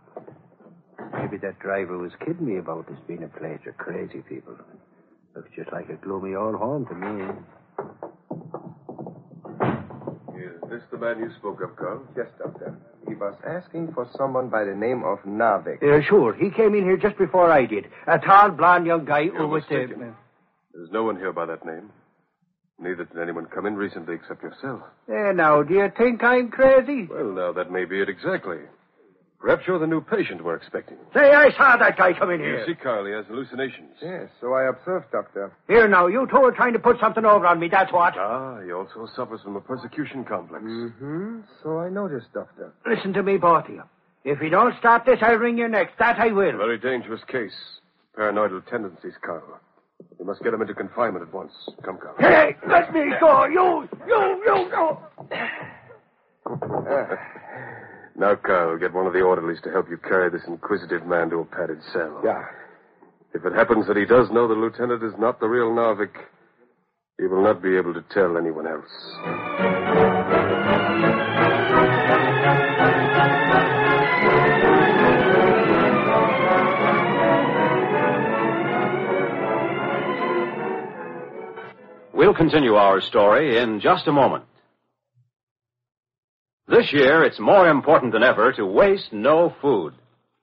Maybe 1.14 1.36
that 1.38 1.58
driver 1.58 1.98
was 1.98 2.12
kidding 2.24 2.46
me 2.46 2.58
about 2.58 2.88
this 2.88 2.98
being 3.06 3.22
a 3.22 3.28
place 3.28 3.60
of 3.68 3.76
crazy 3.76 4.22
people. 4.28 4.56
Looks 5.36 5.50
just 5.54 5.70
like 5.72 5.88
a 5.90 5.96
gloomy 5.96 6.34
old 6.34 6.54
home 6.56 6.86
to 6.86 6.94
me. 6.94 7.24
Is 10.42 10.60
this 10.70 10.82
the 10.90 10.98
man 10.98 11.18
you 11.18 11.30
spoke 11.38 11.62
of, 11.62 11.76
Carl? 11.76 12.02
Yes, 12.16 12.26
Doctor. 12.38 12.76
He 13.22 13.28
was 13.28 13.38
asking 13.46 13.92
for 13.92 14.08
someone 14.16 14.48
by 14.48 14.64
the 14.64 14.74
name 14.74 15.04
of 15.04 15.20
Narvik. 15.20 15.80
Uh, 15.80 16.02
sure. 16.02 16.34
He 16.34 16.50
came 16.50 16.74
in 16.74 16.82
here 16.82 16.96
just 16.96 17.16
before 17.16 17.52
I 17.52 17.66
did. 17.66 17.86
A 18.08 18.18
tall, 18.18 18.50
blond 18.50 18.84
young 18.84 19.04
guy 19.04 19.20
You're 19.20 19.36
who 19.36 19.46
was 19.46 19.62
the. 19.68 20.12
There's 20.74 20.90
no 20.90 21.04
one 21.04 21.16
here 21.16 21.32
by 21.32 21.46
that 21.46 21.64
name. 21.64 21.92
Neither 22.80 23.04
did 23.04 23.18
anyone 23.20 23.46
come 23.46 23.66
in 23.66 23.76
recently 23.76 24.16
except 24.16 24.42
yourself. 24.42 24.80
Eh, 25.08 25.30
now, 25.32 25.62
do 25.62 25.72
you 25.72 25.92
think 25.96 26.24
I'm 26.24 26.50
crazy? 26.50 27.06
Well, 27.06 27.30
now, 27.30 27.52
that 27.52 27.70
may 27.70 27.84
be 27.84 28.00
it 28.00 28.08
exactly. 28.08 28.58
Perhaps 29.42 29.64
you're 29.66 29.80
the 29.80 29.88
new 29.88 30.00
patient 30.00 30.44
we're 30.44 30.54
expecting. 30.54 30.96
Say, 31.12 31.32
I 31.32 31.50
saw 31.56 31.76
that 31.76 31.99
guy 31.99 32.12
come 32.12 32.30
in 32.30 32.38
here. 32.38 32.50
You 32.50 32.56
here. 32.58 32.66
see, 32.68 32.75
Carl, 32.80 33.04
he 33.06 33.12
has 33.12 33.26
hallucinations. 33.26 33.90
Yes, 34.00 34.28
so 34.40 34.54
I 34.54 34.68
observed, 34.68 35.06
Doctor. 35.11 35.52
Here 35.66 35.88
now, 35.88 36.06
you 36.06 36.28
two 36.30 36.37
are 36.37 36.52
trying 36.52 36.75
to 36.75 36.78
put 36.78 37.00
something 37.00 37.25
over 37.25 37.44
on 37.44 37.58
me, 37.58 37.68
that's 37.68 37.92
what. 37.92 38.14
Ah, 38.16 38.61
he 38.64 38.70
also 38.70 39.08
suffers 39.16 39.40
from 39.42 39.56
a 39.56 39.61
persecution 39.61 40.25
complex. 40.25 40.64
Mm-hmm. 40.64 41.40
So 41.61 41.80
I 41.80 41.88
noticed, 41.88 42.32
Doctor. 42.32 42.72
Listen 42.88 43.12
to 43.14 43.25
me, 43.25 43.37
both 43.37 43.64
of 43.64 43.70
you. 43.70 43.82
If 44.25 44.40
you 44.40 44.49
don't 44.49 44.78
stop 44.78 45.06
this, 45.06 45.18
I'll 45.20 45.34
wring 45.34 45.58
your 45.58 45.68
necks. 45.68 45.90
That 45.99 46.20
I 46.20 46.28
will. 46.28 46.56
Very 46.56 46.78
dangerous 46.78 47.22
case. 47.26 47.50
Paranoidal 48.16 48.64
tendencies, 48.70 49.14
Carl. 49.26 49.58
We 50.20 50.25
must 50.25 50.40
get 50.44 50.54
him 50.54 50.62
into 50.62 50.75
confinement 50.75 51.26
at 51.26 51.34
once. 51.34 51.52
Come, 51.84 51.99
Carl. 51.99 52.14
Hey, 52.20 52.54
let 52.68 52.92
me 52.94 53.12
go. 53.18 53.46
You, 53.46 53.88
you, 54.06 54.42
you 54.46 54.70
go. 54.70 55.02
Now, 58.16 58.35
Carl, 58.35 58.78
get 58.78 58.92
one 58.92 59.07
of 59.07 59.12
the 59.12 59.23
orderlies 59.23 59.61
to 59.62 59.71
help 59.71 59.88
you 59.88 59.97
carry 59.97 60.31
this 60.31 60.42
inquisitive 60.47 61.07
man 61.07 61.31
to 61.31 61.40
a 61.40 61.45
padded 61.45 61.83
cell. 61.92 62.21
Yeah. 62.25 62.45
If 63.35 63.45
it 63.45 63.54
happens 63.54 63.87
that 63.87 63.97
he 63.97 64.04
does 64.04 64.31
know 64.31 64.47
the 64.47 64.54
lieutenant 64.54 65.02
is 65.02 65.14
not 65.19 65.40
the 65.40 65.49
real 65.49 65.71
Narvik, 65.71 66.14
he 67.19 67.26
will 67.26 67.42
not 67.42 67.62
be 67.62 67.76
able 67.76 67.95
to 67.95 68.02
tell 68.11 68.37
anyone 68.37 68.66
else. 68.66 68.90
We'll 82.12 82.35
continue 82.35 82.75
our 82.75 83.00
story 83.00 83.59
in 83.59 83.81
just 83.81 84.07
a 84.07 84.12
moment. 84.12 84.45
This 86.82 86.94
year, 86.94 87.22
it's 87.22 87.38
more 87.38 87.68
important 87.68 88.12
than 88.12 88.24
ever 88.24 88.52
to 88.54 88.66
waste 88.66 89.12
no 89.12 89.54
food. 89.62 89.94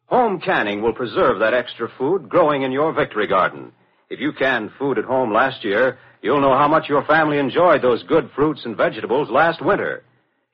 Home 0.06 0.40
canning 0.40 0.82
will 0.82 0.94
preserve 0.94 1.40
that 1.40 1.54
extra 1.54 1.90
food 1.98 2.30
growing 2.30 2.62
in 2.62 2.72
your 2.72 2.94
victory 2.94 3.28
garden. 3.28 3.74
If 4.10 4.22
you 4.22 4.32
canned 4.32 4.72
food 4.80 4.98
at 4.98 5.04
home 5.04 5.34
last 5.34 5.66
year, 5.66 6.00
you'll 6.22 6.40
know 6.40 6.58
how 6.58 6.70
much 6.70 6.88
your 6.88 7.04
family 7.04 7.40
enjoyed 7.40 7.82
those 7.82 8.04
good 8.04 8.30
fruits 8.38 8.62
and 8.64 8.78
vegetables 8.78 9.30
last 9.30 9.62
winter. 9.62 10.06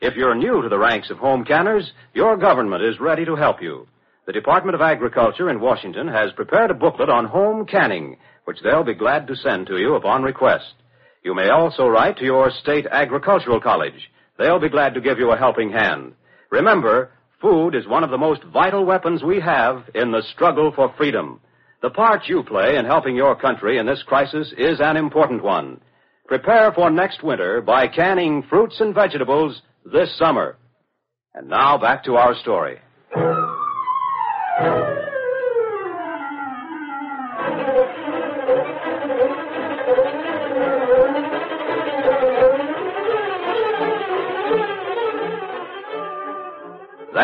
If 0.01 0.15
you're 0.15 0.34
new 0.34 0.63
to 0.63 0.70
the 0.70 0.80
ranks 0.80 1.12
of 1.12 1.20
home 1.20 1.46
canners, 1.46 1.92
your 2.15 2.36
government 2.36 2.82
is 2.84 3.00
ready 3.00 3.24
to 3.24 3.36
help 3.36 3.62
you. 3.62 3.88
The 4.25 4.34
Department 4.34 4.74
of 4.74 4.82
Agriculture 4.82 5.51
in 5.51 5.62
Washington 5.62 6.08
has 6.08 6.32
prepared 6.32 6.72
a 6.72 6.74
booklet 6.74 7.10
on 7.10 7.25
home 7.25 7.68
canning, 7.68 8.18
which 8.46 8.58
they'll 8.63 8.84
be 8.84 8.96
glad 8.96 9.27
to 9.27 9.36
send 9.36 9.68
to 9.68 9.77
you 9.77 9.94
upon 9.94 10.24
request. 10.24 10.74
You 11.24 11.36
may 11.36 11.50
also 11.50 11.88
write 11.88 12.18
to 12.18 12.25
your 12.25 12.50
state 12.50 12.88
agricultural 12.89 13.62
college. 13.62 14.10
They'll 14.38 14.60
be 14.60 14.70
glad 14.70 14.94
to 14.94 15.01
give 15.01 15.18
you 15.18 15.32
a 15.32 15.38
helping 15.38 15.72
hand. 15.72 16.13
Remember, 16.51 17.12
food 17.42 17.75
is 17.75 17.88
one 17.88 18.04
of 18.04 18.10
the 18.10 18.18
most 18.18 18.44
vital 18.54 18.86
weapons 18.86 19.24
we 19.24 19.39
have 19.39 19.84
in 19.94 20.12
the 20.12 20.24
struggle 20.34 20.72
for 20.75 20.94
freedom. 20.98 21.39
The 21.82 21.89
part 21.89 22.27
you 22.27 22.44
play 22.44 22.77
in 22.77 22.86
helping 22.86 23.15
your 23.15 23.36
country 23.36 23.77
in 23.77 23.86
this 23.86 24.04
crisis 24.04 24.54
is 24.58 24.80
an 24.80 24.98
important 24.98 25.44
one. 25.44 25.80
Prepare 26.27 26.72
for 26.72 26.89
next 26.89 27.24
winter 27.24 27.62
by 27.62 27.88
canning 27.88 28.44
fruits 28.50 28.80
and 28.80 28.96
vegetables 28.96 29.62
this 29.86 30.18
summer. 30.18 30.58
And 31.34 31.50
now 31.50 31.77
back 31.77 32.04
to 32.06 32.15
our 32.15 32.34
story. 32.36 32.80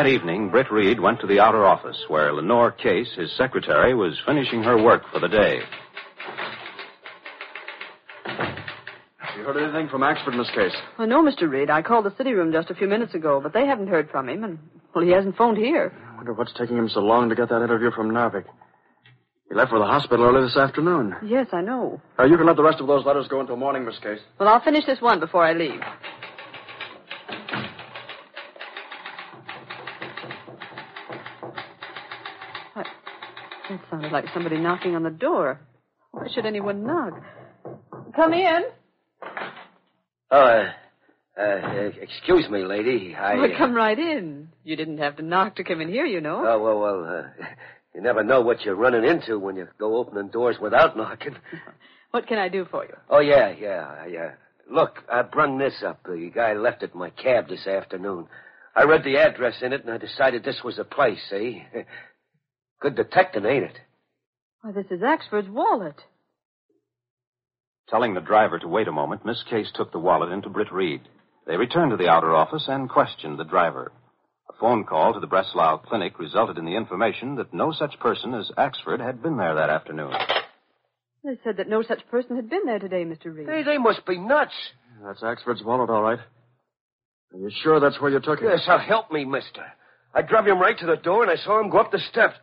That 0.01 0.09
evening, 0.09 0.49
Britt 0.49 0.71
Reed 0.71 0.99
went 0.99 1.19
to 1.19 1.27
the 1.27 1.39
outer 1.39 1.63
office 1.63 2.05
where 2.07 2.33
Lenore 2.33 2.71
Case, 2.71 3.07
his 3.15 3.31
secretary, 3.37 3.93
was 3.93 4.19
finishing 4.25 4.63
her 4.63 4.81
work 4.81 5.03
for 5.13 5.19
the 5.19 5.27
day. 5.27 5.59
Have 8.25 9.37
you 9.37 9.43
heard 9.43 9.63
anything 9.63 9.89
from 9.89 10.01
Axford 10.01 10.31
in 10.31 10.39
this 10.39 10.49
case? 10.55 10.73
Well, 10.97 11.07
no, 11.07 11.21
Mr. 11.21 11.47
Reed. 11.47 11.69
I 11.69 11.83
called 11.83 12.05
the 12.05 12.15
city 12.17 12.33
room 12.33 12.51
just 12.51 12.71
a 12.71 12.73
few 12.73 12.87
minutes 12.87 13.13
ago, 13.13 13.39
but 13.43 13.53
they 13.53 13.67
haven't 13.67 13.89
heard 13.89 14.09
from 14.09 14.27
him, 14.27 14.43
and, 14.43 14.57
well, 14.95 15.05
he 15.05 15.11
hasn't 15.11 15.37
phoned 15.37 15.59
here. 15.59 15.93
I 16.11 16.15
wonder 16.15 16.33
what's 16.33 16.53
taking 16.53 16.77
him 16.77 16.89
so 16.89 17.01
long 17.01 17.29
to 17.29 17.35
get 17.35 17.49
that 17.49 17.61
interview 17.61 17.91
from 17.91 18.09
Narvik. 18.09 18.45
He 19.49 19.53
left 19.53 19.69
for 19.69 19.77
the 19.77 19.85
hospital 19.85 20.25
early 20.25 20.41
this 20.41 20.57
afternoon. 20.57 21.13
Yes, 21.23 21.45
I 21.53 21.61
know. 21.61 22.01
Uh, 22.17 22.23
you 22.23 22.37
can 22.37 22.47
let 22.47 22.55
the 22.55 22.63
rest 22.63 22.79
of 22.81 22.87
those 22.87 23.05
letters 23.05 23.27
go 23.27 23.39
until 23.39 23.55
morning, 23.55 23.85
Miss 23.85 23.99
Case. 23.99 24.19
Well, 24.39 24.49
I'll 24.49 24.63
finish 24.63 24.83
this 24.87 24.99
one 24.99 25.19
before 25.19 25.45
I 25.45 25.53
leave. 25.53 25.79
What? 32.73 32.87
That 33.69 33.79
sounded 33.89 34.11
like 34.11 34.25
somebody 34.33 34.57
knocking 34.57 34.95
on 34.95 35.03
the 35.03 35.09
door. 35.09 35.59
Why 36.11 36.27
should 36.33 36.45
anyone 36.45 36.85
knock? 36.85 37.21
Come 38.15 38.33
in. 38.33 38.63
Oh, 40.29 40.65
uh, 41.37 41.41
uh, 41.41 41.89
excuse 42.01 42.49
me, 42.49 42.63
lady. 42.63 43.15
I. 43.15 43.35
Well, 43.35 43.49
come 43.57 43.73
right 43.73 43.97
in. 43.97 44.49
You 44.63 44.75
didn't 44.75 44.97
have 44.97 45.17
to 45.17 45.23
knock 45.23 45.55
to 45.57 45.63
come 45.63 45.81
in 45.81 45.89
here, 45.89 46.05
you 46.05 46.21
know. 46.21 46.43
Oh, 46.45 46.61
well, 46.61 46.79
well, 46.79 47.05
uh, 47.05 47.45
you 47.95 48.01
never 48.01 48.23
know 48.23 48.41
what 48.41 48.61
you're 48.61 48.75
running 48.75 49.05
into 49.05 49.39
when 49.39 49.55
you 49.55 49.67
go 49.77 49.97
opening 49.97 50.29
doors 50.29 50.57
without 50.61 50.97
knocking. 50.97 51.35
What 52.11 52.27
can 52.27 52.37
I 52.39 52.49
do 52.49 52.65
for 52.69 52.83
you? 52.83 52.93
Oh, 53.09 53.21
yeah, 53.21 53.53
yeah, 53.57 54.05
yeah. 54.05 54.31
Look, 54.69 54.97
I 55.09 55.21
brung 55.21 55.57
this 55.57 55.81
up. 55.81 56.03
The 56.03 56.29
guy 56.35 56.51
left 56.55 56.83
it 56.83 56.91
in 56.93 56.99
my 56.99 57.09
cab 57.09 57.47
this 57.47 57.65
afternoon. 57.65 58.27
I 58.75 58.83
read 58.83 59.05
the 59.05 59.17
address 59.17 59.61
in 59.61 59.71
it, 59.71 59.85
and 59.85 59.93
I 59.93 59.97
decided 59.97 60.43
this 60.43 60.61
was 60.61 60.75
the 60.75 60.83
place, 60.83 61.19
see? 61.29 61.63
Good 62.81 62.95
detecting, 62.95 63.45
ain't 63.45 63.65
it? 63.65 63.77
Why, 64.61 64.71
this 64.71 64.87
is 64.89 65.01
Axford's 65.01 65.49
wallet. 65.49 65.95
Telling 67.89 68.13
the 68.13 68.21
driver 68.21 68.57
to 68.59 68.67
wait 68.67 68.87
a 68.87 68.91
moment, 68.91 69.25
Miss 69.25 69.43
Case 69.49 69.71
took 69.75 69.91
the 69.91 69.99
wallet 69.99 70.31
into 70.31 70.49
Britt 70.49 70.71
Reed. 70.71 71.01
They 71.45 71.57
returned 71.57 71.91
to 71.91 71.97
the 71.97 72.09
outer 72.09 72.33
office 72.33 72.65
and 72.67 72.89
questioned 72.89 73.37
the 73.37 73.43
driver. 73.43 73.91
A 74.49 74.53
phone 74.59 74.83
call 74.85 75.13
to 75.13 75.19
the 75.19 75.27
Breslau 75.27 75.77
Clinic 75.77 76.17
resulted 76.19 76.57
in 76.57 76.65
the 76.65 76.75
information 76.75 77.35
that 77.35 77.53
no 77.53 77.71
such 77.71 77.99
person 77.99 78.33
as 78.33 78.51
Axford 78.57 78.99
had 78.99 79.21
been 79.21 79.37
there 79.37 79.55
that 79.55 79.69
afternoon. 79.69 80.13
They 81.23 81.37
said 81.43 81.57
that 81.57 81.69
no 81.69 81.83
such 81.83 82.07
person 82.09 82.35
had 82.35 82.49
been 82.49 82.65
there 82.65 82.79
today, 82.79 83.03
Mr. 83.03 83.35
Reed. 83.35 83.47
Hey, 83.47 83.63
they 83.63 83.77
must 83.77 84.05
be 84.07 84.17
nuts. 84.17 84.53
That's 85.03 85.21
Axford's 85.21 85.63
wallet, 85.63 85.89
all 85.89 86.01
right. 86.01 86.19
Are 87.33 87.37
you 87.37 87.51
sure 87.63 87.79
that's 87.79 87.99
where 88.01 88.11
you 88.11 88.19
took 88.19 88.41
it? 88.41 88.45
Yes, 88.45 88.63
so 88.65 88.77
help 88.77 89.11
me, 89.11 89.23
mister. 89.25 89.63
I 90.13 90.21
drove 90.23 90.47
him 90.47 90.59
right 90.59 90.77
to 90.77 90.85
the 90.85 90.97
door, 90.97 91.21
and 91.23 91.31
I 91.31 91.35
saw 91.35 91.59
him 91.59 91.69
go 91.69 91.77
up 91.79 91.91
the 91.91 91.99
steps. 92.11 92.35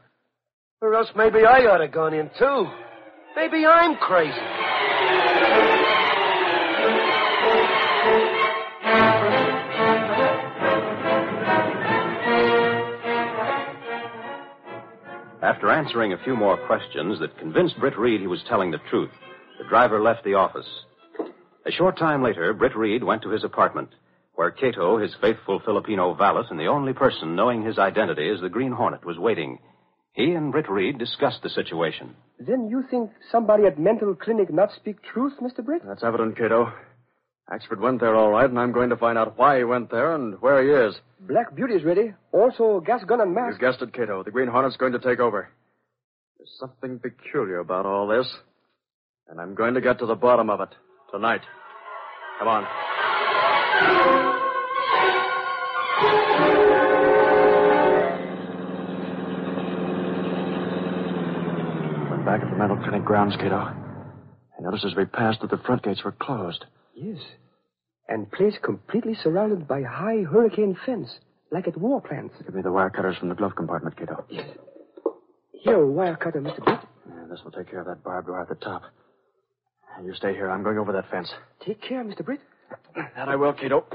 Or 0.81 0.95
else 0.95 1.09
maybe 1.17 1.41
I 1.45 1.67
ought 1.67 1.79
to 1.79 1.89
gone 1.89 2.15
in, 2.15 2.31
too. 2.39 2.67
Maybe 3.35 3.67
I'm 3.67 3.97
crazy. 3.97 4.39
After 15.43 15.71
answering 15.71 16.13
a 16.13 16.23
few 16.23 16.37
more 16.37 16.57
questions 16.67 17.19
that 17.19 17.37
convinced 17.39 17.79
Britt 17.81 17.99
Reed 17.99 18.21
he 18.21 18.29
was 18.29 18.45
telling 18.49 18.71
the 18.71 18.79
truth, 18.89 19.11
the 19.59 19.69
driver 19.69 20.01
left 20.01 20.23
the 20.23 20.35
office. 20.35 20.69
A 21.67 21.73
short 21.73 21.99
time 21.99 22.23
later, 22.23 22.53
Britt 22.55 22.77
Reed 22.77 23.03
went 23.03 23.23
to 23.23 23.31
his 23.31 23.43
apartment, 23.43 23.89
where 24.37 24.53
Cato, 24.53 24.99
his 24.99 25.15
faithful 25.21 25.59
Filipino 25.65 26.15
valet, 26.15 26.47
and 26.51 26.61
the 26.61 26.67
only 26.67 26.93
person 26.93 27.35
knowing 27.35 27.65
his 27.65 27.79
identity 27.79 28.31
as 28.31 28.41
the 28.41 28.49
Green 28.49 28.71
Hornet, 28.71 29.05
was 29.05 29.19
waiting. 29.19 29.59
He 30.19 30.33
and 30.33 30.51
Britt 30.51 30.69
Reed 30.69 30.99
discussed 30.99 31.43
the 31.45 31.49
situation. 31.49 32.17
Then 32.41 32.69
you 32.69 32.83
think 32.91 33.13
somebody 33.31 33.67
at 33.67 33.79
mental 33.79 34.17
clinic 34.17 34.53
not 34.53 34.73
speak 34.75 34.97
truth, 35.01 35.35
Mr. 35.41 35.65
Britt? 35.65 35.83
That's 35.87 36.03
evident, 36.03 36.37
Cato. 36.37 36.73
Axford 37.49 37.79
went 37.81 38.01
there 38.01 38.17
all 38.17 38.31
right, 38.33 38.51
and 38.51 38.59
I'm 38.59 38.73
going 38.73 38.91
to 38.91 38.97
find 38.97 39.17
out 39.17 39.39
why 39.39 39.59
he 39.59 39.65
went 39.65 39.93
there 39.93 40.17
and 40.17 40.35
where 40.43 40.61
he 40.61 40.71
is. 40.89 40.97
Black 41.21 41.55
Beauty 41.55 41.75
is 41.75 41.85
ready. 41.85 42.15
Also, 42.33 42.81
gas 42.85 43.05
gun 43.05 43.21
and 43.21 43.33
mask. 43.33 43.61
You 43.61 43.67
mask. 43.67 43.79
guessed 43.79 43.83
it, 43.89 43.93
Cato. 43.95 44.25
The 44.25 44.33
Green 44.33 44.49
Hornet's 44.49 44.77
going 44.77 44.93
to 44.93 44.99
take 44.99 45.21
over. 45.21 45.49
There's 46.37 46.51
something 46.59 46.99
peculiar 46.99 47.61
about 47.61 47.87
all 47.87 48.09
this, 48.09 48.29
and 49.29 49.41
I'm 49.41 49.55
going 49.55 49.75
to 49.75 49.81
get 49.81 50.01
to 50.01 50.07
the 50.07 50.17
bottom 50.17 50.51
of 50.51 50.61
it 50.61 50.75
tonight. 51.13 51.43
Come 52.41 52.49
on. 52.49 52.67
Back 62.29 62.43
at 62.43 62.51
the 62.51 62.57
mental 62.59 62.77
clinic 62.77 63.07
grounds, 63.07 63.35
Cato. 63.37 63.57
I 63.57 64.61
noticed 64.61 64.85
as 64.85 64.95
we 64.95 65.07
passed 65.07 65.41
that 65.41 65.49
the 65.49 65.57
front 65.65 65.83
gates 65.83 66.05
were 66.05 66.13
closed. 66.13 66.63
Yes. 66.95 67.17
And 68.07 68.31
place 68.31 68.53
completely 68.63 69.15
surrounded 69.15 69.67
by 69.67 69.81
high 69.81 70.25
hurricane 70.31 70.77
fence, 70.85 71.09
like 71.51 71.67
at 71.67 71.79
war 71.79 72.03
plants. 72.03 72.35
Give 72.45 72.55
me 72.55 72.61
the 72.61 72.71
wire 72.71 72.91
cutters 72.91 73.17
from 73.17 73.31
the 73.31 73.35
glove 73.35 73.57
compartment, 73.57 73.97
Cato. 73.97 74.27
Yes. 74.29 74.47
Here, 75.53 75.87
wire 75.87 76.17
cutter, 76.17 76.43
Mr. 76.43 76.63
Britt. 76.63 76.81
Yeah, 77.09 77.25
this 77.31 77.41
will 77.45 77.51
take 77.51 77.71
care 77.71 77.81
of 77.81 77.87
that 77.87 78.05
barbed 78.05 78.29
wire 78.29 78.43
at 78.43 78.51
the 78.51 78.57
top. 78.57 78.83
You 80.05 80.13
stay 80.13 80.35
here. 80.35 80.51
I'm 80.51 80.63
going 80.63 80.77
over 80.77 80.93
that 80.93 81.11
fence. 81.11 81.33
Take 81.65 81.81
care, 81.81 82.05
Mr. 82.05 82.23
Britt. 82.23 82.41
That 82.95 83.31
I 83.31 83.37
will, 83.37 83.55
Cato. 83.55 83.87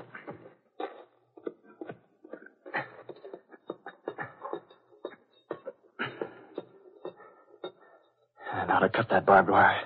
To 8.84 8.90
cut 8.90 9.08
that 9.12 9.26
barbed 9.26 9.50
wire. 9.50 9.80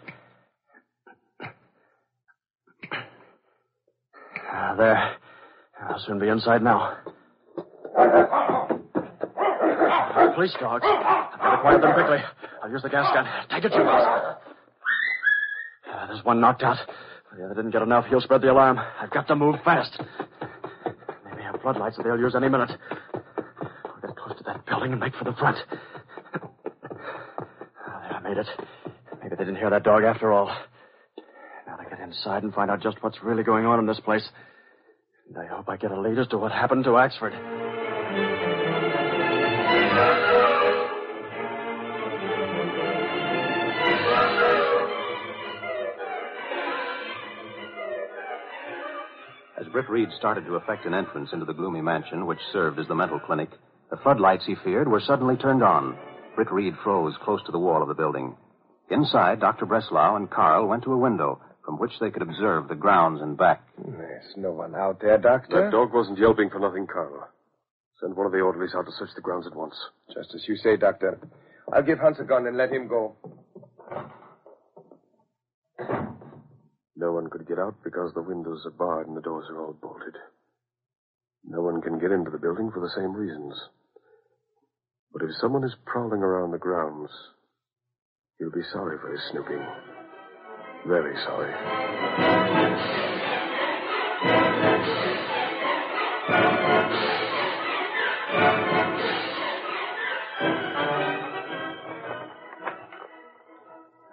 Ah, 4.51 4.73
there. 4.75 5.17
I'll 5.79 5.99
soon 5.99 6.17
be 6.17 6.29
inside 6.29 6.63
now. 6.63 6.97
Police 10.33 10.55
dogs. 10.59 10.83
I've 10.83 11.39
got 11.39 11.51
to 11.51 11.61
quiet 11.61 11.81
them 11.81 11.93
quickly. 11.93 12.17
I'll 12.63 12.71
use 12.71 12.81
the 12.81 12.89
gas 12.89 13.13
gun. 13.13 13.27
Take 13.51 13.65
it, 13.65 13.71
Jim. 13.71 13.85
Ah, 13.87 14.39
there's 16.07 16.25
one 16.25 16.41
knocked 16.41 16.63
out. 16.63 16.77
The 17.37 17.45
other 17.45 17.53
didn't 17.53 17.69
get 17.69 17.83
enough. 17.83 18.07
He'll 18.07 18.21
spread 18.21 18.41
the 18.41 18.51
alarm. 18.51 18.79
I've 18.99 19.11
got 19.11 19.27
to 19.27 19.35
move 19.35 19.57
fast. 19.63 20.01
Maybe 21.29 21.43
have 21.43 21.61
floodlights 21.61 21.97
that 21.97 22.03
they'll 22.03 22.17
use 22.17 22.33
any 22.35 22.49
minute. 22.49 22.71
I'll 23.13 24.01
get 24.01 24.15
close 24.15 24.35
to 24.39 24.43
that 24.45 24.65
building 24.65 24.91
and 24.91 24.99
make 24.99 25.13
for 25.13 25.25
the 25.25 25.33
front. 25.33 25.57
Ah, 27.85 27.99
there, 28.01 28.13
I 28.13 28.19
made 28.21 28.37
it. 28.39 28.47
Didn't 29.47 29.59
hear 29.59 29.69
that 29.69 29.83
dog 29.83 30.03
after 30.03 30.33
all. 30.33 30.53
Now 31.65 31.77
to 31.77 31.89
get 31.89 32.01
inside 32.01 32.43
and 32.43 32.53
find 32.53 32.69
out 32.69 32.83
just 32.83 33.01
what's 33.01 33.23
really 33.23 33.43
going 33.43 33.65
on 33.65 33.79
in 33.79 33.85
this 33.85 34.01
place. 34.01 34.27
And 35.29 35.37
I 35.37 35.45
hope 35.45 35.69
I 35.69 35.77
get 35.77 35.89
a 35.89 35.97
lead 35.97 36.19
as 36.19 36.27
to 36.27 36.37
what 36.37 36.51
happened 36.51 36.83
to 36.83 36.89
Axford. 36.89 37.31
As 49.57 49.65
Britt 49.71 49.89
Reed 49.89 50.09
started 50.17 50.43
to 50.43 50.55
effect 50.55 50.85
an 50.85 50.93
entrance 50.93 51.29
into 51.31 51.45
the 51.45 51.53
gloomy 51.53 51.79
mansion 51.79 52.25
which 52.25 52.39
served 52.51 52.79
as 52.79 52.87
the 52.89 52.95
mental 52.95 53.21
clinic, 53.21 53.51
the 53.91 53.97
floodlights 54.03 54.45
he 54.45 54.55
feared 54.65 54.89
were 54.89 54.99
suddenly 54.99 55.37
turned 55.37 55.63
on. 55.63 55.97
Britt 56.35 56.51
Reed 56.51 56.73
froze 56.83 57.15
close 57.23 57.41
to 57.45 57.53
the 57.53 57.59
wall 57.59 57.81
of 57.81 57.87
the 57.87 57.93
building. 57.93 58.35
Inside, 58.89 59.39
Dr. 59.39 59.65
Breslau 59.65 60.15
and 60.15 60.29
Carl 60.29 60.67
went 60.67 60.83
to 60.83 60.93
a 60.93 60.97
window 60.97 61.41
from 61.65 61.77
which 61.77 61.91
they 61.99 62.09
could 62.09 62.21
observe 62.21 62.67
the 62.69 62.75
grounds 62.75 63.21
and 63.21 63.37
back. 63.37 63.61
There's 63.77 64.33
no 64.37 64.51
one 64.51 64.73
out 64.75 65.01
there, 65.01 65.17
Doctor. 65.17 65.65
That 65.65 65.71
dog 65.71 65.93
wasn't 65.93 66.17
yelping 66.17 66.49
for 66.49 66.59
nothing, 66.59 66.87
Carl. 66.87 67.27
Send 67.99 68.15
one 68.15 68.25
of 68.25 68.31
the 68.31 68.39
orderlies 68.39 68.73
out 68.75 68.85
to 68.85 68.91
search 68.97 69.09
the 69.15 69.21
grounds 69.21 69.47
at 69.47 69.55
once. 69.55 69.75
Just 70.13 70.33
as 70.33 70.47
you 70.47 70.55
say, 70.55 70.77
Doctor. 70.77 71.19
I'll 71.73 71.83
give 71.83 71.99
Hans 71.99 72.17
a 72.21 72.23
gun 72.23 72.47
and 72.47 72.55
let 72.55 72.71
him 72.71 72.87
go. 72.87 73.15
No 76.95 77.11
one 77.11 77.29
could 77.29 77.47
get 77.47 77.59
out 77.59 77.75
because 77.83 78.13
the 78.13 78.21
windows 78.21 78.63
are 78.65 78.71
barred 78.71 79.07
and 79.07 79.17
the 79.17 79.21
doors 79.21 79.45
are 79.49 79.61
all 79.61 79.73
bolted. 79.73 80.15
No 81.45 81.61
one 81.61 81.81
can 81.81 81.99
get 81.99 82.11
into 82.11 82.31
the 82.31 82.37
building 82.39 82.71
for 82.73 82.79
the 82.79 82.89
same 82.95 83.13
reasons. 83.13 83.53
But 85.13 85.23
if 85.23 85.29
someone 85.41 85.63
is 85.63 85.75
prowling 85.85 86.21
around 86.21 86.51
the 86.51 86.57
grounds, 86.57 87.09
he'll 88.39 88.51
be 88.51 88.63
sorry 88.71 88.97
for 88.99 89.11
his 89.11 89.21
snooping. 89.31 89.65
Very 90.87 91.15
sorry. 91.25 91.53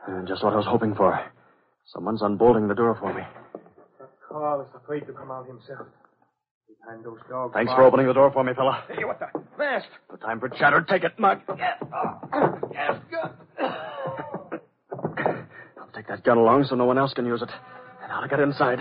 And 0.06 0.28
Just 0.28 0.42
what 0.42 0.52
I 0.52 0.56
was 0.56 0.66
hoping 0.66 0.94
for. 0.94 1.18
Someone's 1.86 2.22
unbolting 2.22 2.68
the 2.68 2.74
door 2.74 2.96
for 2.98 3.12
me. 3.12 3.22
Carl 4.28 4.62
is 4.62 4.68
afraid 4.74 5.06
to 5.06 5.12
come 5.12 5.30
out 5.30 5.46
himself. 5.46 5.86
Behind 6.84 7.04
those 7.04 7.18
dogs. 7.30 7.54
Thanks 7.54 7.72
for 7.72 7.82
opening 7.82 8.06
the 8.06 8.12
door 8.12 8.30
for 8.30 8.44
me, 8.44 8.52
fella. 8.54 8.84
Hey, 8.88 9.04
what 9.04 9.18
the? 9.18 9.26
Fast! 9.56 9.86
No 10.10 10.16
time 10.16 10.38
for 10.38 10.48
chatter. 10.50 10.82
Take 10.82 11.04
it, 11.04 11.18
Mug. 11.18 11.40
Yes. 11.56 11.82
Yes, 12.72 13.00
good. 13.10 13.30
I'll 15.78 15.90
take 15.94 16.08
that 16.08 16.24
gun 16.24 16.36
along 16.36 16.66
so 16.68 16.74
no 16.74 16.84
one 16.84 16.98
else 16.98 17.14
can 17.14 17.24
use 17.24 17.40
it. 17.40 17.50
And 18.02 18.12
I'll 18.12 18.28
get 18.28 18.40
inside. 18.40 18.78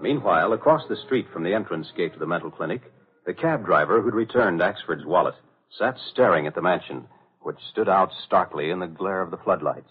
Meanwhile, 0.00 0.52
across 0.52 0.82
the 0.88 0.96
street 1.04 1.26
from 1.32 1.42
the 1.44 1.54
entrance 1.54 1.92
gate 1.96 2.14
to 2.14 2.18
the 2.18 2.26
mental 2.26 2.50
clinic, 2.50 2.80
the 3.26 3.34
cab 3.34 3.64
driver 3.66 4.00
who'd 4.00 4.14
returned 4.14 4.60
Axford's 4.60 5.04
wallet 5.04 5.34
sat 5.78 5.96
staring 6.10 6.46
at 6.46 6.54
the 6.54 6.62
mansion, 6.62 7.06
which 7.40 7.58
stood 7.70 7.88
out 7.88 8.10
starkly 8.26 8.70
in 8.70 8.80
the 8.80 8.86
glare 8.86 9.22
of 9.22 9.30
the 9.30 9.38
floodlights. 9.38 9.90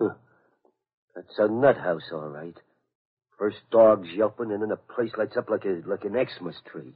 That's 0.00 1.38
a 1.38 1.48
nut 1.48 1.76
house, 1.76 2.02
all 2.12 2.28
right. 2.28 2.56
First 3.38 3.58
dogs 3.70 4.08
yelping, 4.14 4.52
and 4.52 4.62
then 4.62 4.68
the 4.68 4.76
place 4.76 5.12
lights 5.16 5.36
up 5.36 5.50
like 5.50 5.64
a 5.64 5.82
like 5.86 6.04
an 6.04 6.12
Xmas 6.12 6.56
tree. 6.70 6.92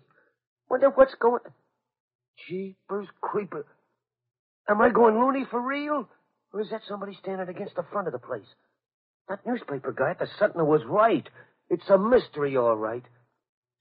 Wonder 0.68 0.90
what's 0.90 1.14
going. 1.20 1.42
Jeepers 2.48 3.08
creeper. 3.20 3.66
Am 4.68 4.80
I 4.80 4.90
going 4.90 5.16
loony 5.16 5.44
for 5.50 5.60
real? 5.60 6.08
Or 6.52 6.60
is 6.60 6.70
that 6.70 6.82
somebody 6.88 7.16
standing 7.20 7.48
against 7.48 7.76
the 7.76 7.84
front 7.92 8.06
of 8.06 8.12
the 8.12 8.18
place? 8.18 8.46
That 9.28 9.46
newspaper 9.46 9.92
guy 9.92 10.10
at 10.10 10.18
the 10.18 10.26
Sentinel 10.38 10.66
was 10.66 10.82
right. 10.86 11.28
It's 11.68 11.88
a 11.88 11.98
mystery, 11.98 12.56
all 12.56 12.76
right. 12.76 13.04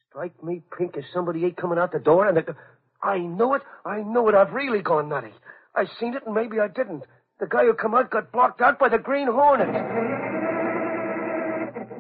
Strike 0.10 0.44
me 0.44 0.62
pink 0.78 0.96
if 0.96 1.06
somebody 1.14 1.46
ain't 1.46 1.58
coming 1.58 1.80
out 1.80 1.92
the 1.92 2.00
door, 2.00 2.28
and 2.28 2.38
the... 2.38 2.56
I 3.02 3.18
know 3.18 3.54
it. 3.54 3.62
I 3.86 4.02
know 4.02 4.28
it. 4.30 4.36
I've 4.36 4.52
really 4.52 4.82
gone 4.82 5.10
nutty. 5.10 5.34
I 5.76 5.86
seen 6.00 6.14
it, 6.16 6.26
and 6.26 6.36
maybe 6.36 6.60
I 6.60 6.68
didn't. 6.68 7.04
The 7.40 7.48
guy 7.48 7.64
who 7.64 7.74
come 7.74 7.96
out 7.96 8.12
got 8.12 8.32
blocked 8.32 8.60
out 8.62 8.80
by 8.80 8.90
the 8.90 8.98
Green 8.98 9.28
Hornet. 9.28 9.70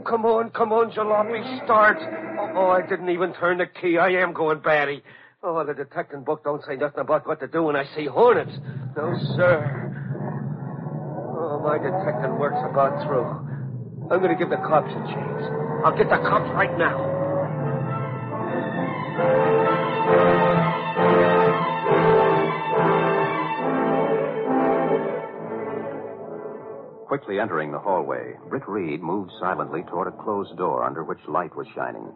Come 0.05 0.25
on, 0.25 0.49
come 0.49 0.73
on, 0.73 0.91
Jalopy, 0.91 1.63
start. 1.63 1.97
Oh, 2.55 2.69
I 2.69 2.81
didn't 2.81 3.09
even 3.09 3.33
turn 3.33 3.59
the 3.59 3.67
key. 3.67 3.97
I 3.97 4.09
am 4.09 4.33
going 4.33 4.59
batty. 4.59 5.03
Oh, 5.43 5.63
the 5.63 5.73
detecting 5.73 6.23
book 6.23 6.43
don't 6.43 6.63
say 6.65 6.75
nothing 6.75 6.99
about 6.99 7.25
what 7.25 7.39
to 7.39 7.47
do 7.47 7.63
when 7.63 7.75
I 7.75 7.85
see 7.95 8.05
hornets. 8.05 8.51
No, 8.97 9.15
sir. 9.37 9.85
Oh, 11.39 11.59
my 11.63 11.77
detecting 11.77 12.37
work's 12.37 12.59
about 12.69 13.05
through. 13.05 13.23
I'm 14.11 14.19
going 14.19 14.35
to 14.35 14.37
give 14.37 14.49
the 14.49 14.57
cops 14.57 14.91
a 14.91 15.13
chance. 15.13 15.43
I'll 15.85 15.95
get 15.95 16.09
the 16.09 16.17
cops 16.27 16.49
right 16.55 16.75
now. 16.77 17.19
Quickly 27.19 27.43
entering 27.43 27.75
the 27.75 27.83
hallway, 27.83 28.39
Britt 28.47 28.63
Reed 28.63 29.03
moved 29.03 29.35
silently 29.43 29.83
toward 29.91 30.07
a 30.07 30.15
closed 30.23 30.55
door 30.55 30.87
under 30.87 31.03
which 31.03 31.19
light 31.27 31.51
was 31.53 31.67
shining. 31.75 32.07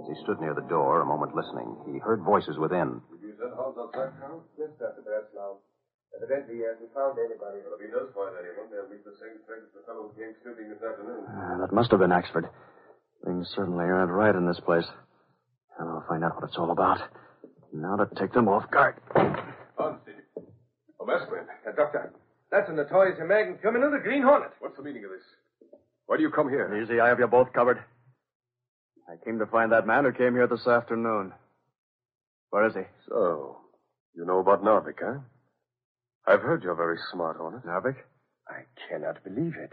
As 0.00 0.08
he 0.08 0.16
stood 0.24 0.40
near 0.40 0.54
the 0.54 0.64
door, 0.72 1.02
a 1.02 1.04
moment 1.04 1.36
listening, 1.36 1.76
he 1.84 1.98
heard 2.00 2.24
voices 2.24 2.56
within. 2.56 3.02
Did 3.12 3.28
you 3.28 3.36
said 3.36 3.52
Hans 3.52 3.76
outside, 3.76 4.08
Carl? 4.16 4.40
Yes, 4.56 4.72
Dr. 4.80 5.04
Breslau. 5.04 5.60
Evidently, 6.16 6.54
he 6.56 6.64
hasn't 6.64 6.88
found 6.96 7.20
anybody. 7.20 7.60
Well, 7.60 7.76
if 7.76 7.84
he 7.84 7.92
does 7.92 8.08
find 8.16 8.32
anyone, 8.40 8.72
they'll 8.72 8.88
meet 8.88 9.04
the 9.04 9.12
same 9.20 9.36
fate 9.44 9.68
as 9.68 9.72
the 9.76 9.84
fellow 9.84 10.08
who 10.08 10.16
came 10.16 10.32
snooping 10.40 10.72
this 10.72 10.80
afternoon. 10.80 11.28
Uh, 11.28 11.60
that 11.60 11.72
must 11.76 11.90
have 11.92 12.00
been 12.00 12.16
Axford. 12.16 12.48
Things 13.28 13.52
certainly 13.52 13.84
aren't 13.84 14.16
right 14.16 14.32
in 14.34 14.48
this 14.48 14.60
place. 14.64 14.88
And 15.76 15.92
I'll 15.92 16.08
find 16.08 16.24
out 16.24 16.40
what 16.40 16.48
it's 16.48 16.56
all 16.56 16.72
about. 16.72 17.04
Now 17.76 18.00
to 18.00 18.08
take 18.16 18.32
them 18.32 18.48
off 18.48 18.64
guard. 18.72 18.96
Hansi. 19.12 20.16
Oh, 20.96 21.04
Masklin. 21.04 21.44
Uh, 21.68 21.76
doctor, 21.76 22.16
that's 22.50 22.68
a 22.68 22.72
notorious 22.72 23.18
American 23.20 23.58
criminal, 23.58 23.90
the 23.90 23.98
Green 24.02 24.22
Hornet. 24.22 24.50
What's 24.60 24.76
the 24.76 24.82
meaning 24.82 25.04
of 25.04 25.10
this? 25.10 25.22
Why 26.06 26.16
do 26.16 26.22
you 26.22 26.30
come 26.30 26.48
here? 26.48 26.82
Easy, 26.82 27.00
I 27.00 27.08
have 27.08 27.18
you 27.18 27.26
both 27.26 27.52
covered. 27.52 27.78
I 29.08 29.22
came 29.24 29.38
to 29.38 29.46
find 29.46 29.72
that 29.72 29.86
man 29.86 30.04
who 30.04 30.12
came 30.12 30.34
here 30.34 30.46
this 30.46 30.66
afternoon. 30.66 31.32
Where 32.50 32.66
is 32.66 32.74
he? 32.74 32.82
So, 33.08 33.58
you 34.14 34.24
know 34.24 34.38
about 34.38 34.62
Narvik, 34.62 34.98
huh? 35.02 35.20
I've 36.26 36.40
heard 36.40 36.62
you're 36.62 36.74
very 36.74 36.98
smart, 37.12 37.36
Hornet. 37.36 37.64
Narvik? 37.64 37.96
I 38.48 38.62
cannot 38.88 39.22
believe 39.24 39.54
it. 39.56 39.72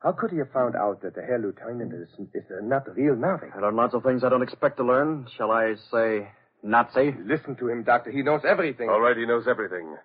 How 0.00 0.12
could 0.12 0.30
he 0.30 0.38
have 0.38 0.52
found 0.52 0.76
out 0.76 1.02
that 1.02 1.14
the 1.14 1.22
Herr 1.22 1.38
Lieutenant 1.38 1.92
is, 1.92 2.08
is 2.34 2.44
uh, 2.50 2.62
not 2.62 2.84
the 2.84 2.92
real 2.92 3.14
Narvik? 3.14 3.56
I 3.56 3.60
learned 3.60 3.76
lots 3.76 3.94
of 3.94 4.02
things 4.04 4.22
I 4.22 4.28
don't 4.28 4.42
expect 4.42 4.76
to 4.78 4.84
learn. 4.84 5.26
Shall 5.36 5.50
I 5.50 5.74
say 5.92 6.28
Nazi? 6.62 7.14
Listen 7.24 7.56
to 7.56 7.68
him, 7.68 7.82
Doctor. 7.82 8.10
He 8.12 8.22
knows 8.22 8.42
everything. 8.48 8.88
All 8.88 9.00
right, 9.00 9.16
he 9.16 9.26
knows 9.26 9.46
everything. 9.48 9.96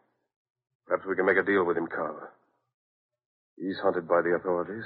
Perhaps 0.88 1.06
we 1.08 1.16
can 1.16 1.26
make 1.26 1.38
a 1.38 1.44
deal 1.44 1.64
with 1.64 1.78
him, 1.78 1.88
Carl. 1.88 2.30
He's 3.58 3.78
hunted 3.82 4.08
by 4.08 4.22
the 4.22 4.36
authorities. 4.36 4.84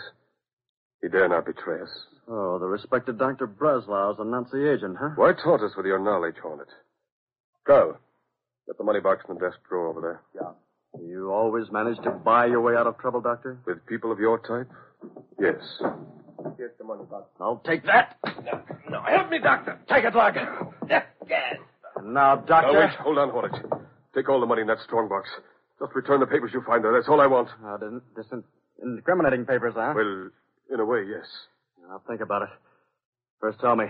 He 1.02 1.10
dare 1.10 1.30
not 1.30 1.46
betray 1.46 1.82
us. 1.82 1.90
Oh, 2.28 2.60
the 2.60 2.66
respected 2.66 3.18
Dr. 3.18 3.48
Breslau's 3.48 4.18
a 4.20 4.26
Nazi 4.26 4.68
agent, 4.68 4.98
huh? 5.00 5.12
Why 5.16 5.34
taunt 5.34 5.62
us 5.62 5.72
with 5.78 5.86
your 5.86 6.00
knowledge, 6.00 6.36
Hornet? 6.42 6.68
Carl, 7.66 8.00
get 8.66 8.78
the 8.78 8.84
money 8.84 9.00
box 9.00 9.24
in 9.28 9.36
the 9.36 9.42
desk 9.42 9.58
drawer 9.68 9.88
over 9.88 10.02
there. 10.02 10.22
Yeah. 10.36 10.52
You 11.06 11.32
always 11.32 11.72
manage 11.72 11.98
to 12.04 12.12
buy 12.12 12.48
your 12.48 12.62
way 12.62 12.76
out 12.76 12.88
of 12.88 12.98
trouble, 12.98 13.22
Doctor? 13.22 13.60
With 13.66 13.86
people 13.86 14.12
of 14.12 14.20
your 14.20 14.40
type? 14.40 14.70
Yes. 15.40 15.62
Here's 16.58 16.72
the 16.78 16.84
money 16.84 17.04
box. 17.10 17.30
I'll 17.40 17.62
take 17.66 17.86
that. 17.86 18.18
No, 18.44 18.62
no, 18.90 19.02
help 19.04 19.30
me, 19.30 19.40
Doctor. 19.40 19.80
Take 19.88 20.06
it, 20.06 20.16
Lug. 20.16 20.36
Yes. 20.90 21.06
Now, 22.04 22.38
Doctor. 22.38 22.74
Now, 22.74 22.80
wait. 22.80 22.90
Hold 23.00 23.18
on, 23.20 23.30
Hornet. 23.30 23.54
Take 24.16 24.30
all 24.30 24.40
the 24.40 24.46
money 24.46 24.62
in 24.62 24.68
that 24.68 24.80
strong 24.86 25.08
box. 25.08 25.30
Just 25.80 25.94
return 25.96 26.20
the 26.20 26.26
papers 26.28 26.52
you 26.54 26.62
find 26.66 26.84
there. 26.84 26.94
That's 26.94 27.08
all 27.08 27.22
I 27.22 27.28
want. 27.28 27.50
Uh, 27.64 27.78
dis- 27.78 28.26
dis- 28.32 28.40
incriminating 28.82 29.46
papers, 29.46 29.74
huh? 29.76 29.94
Well, 29.96 30.30
in 30.74 30.80
a 30.80 30.86
way, 30.86 31.04
yes. 31.08 31.26
I'll 31.90 32.04
think 32.08 32.22
about 32.22 32.42
it. 32.44 32.50
First, 33.40 33.60
tell 33.60 33.76
me, 33.76 33.86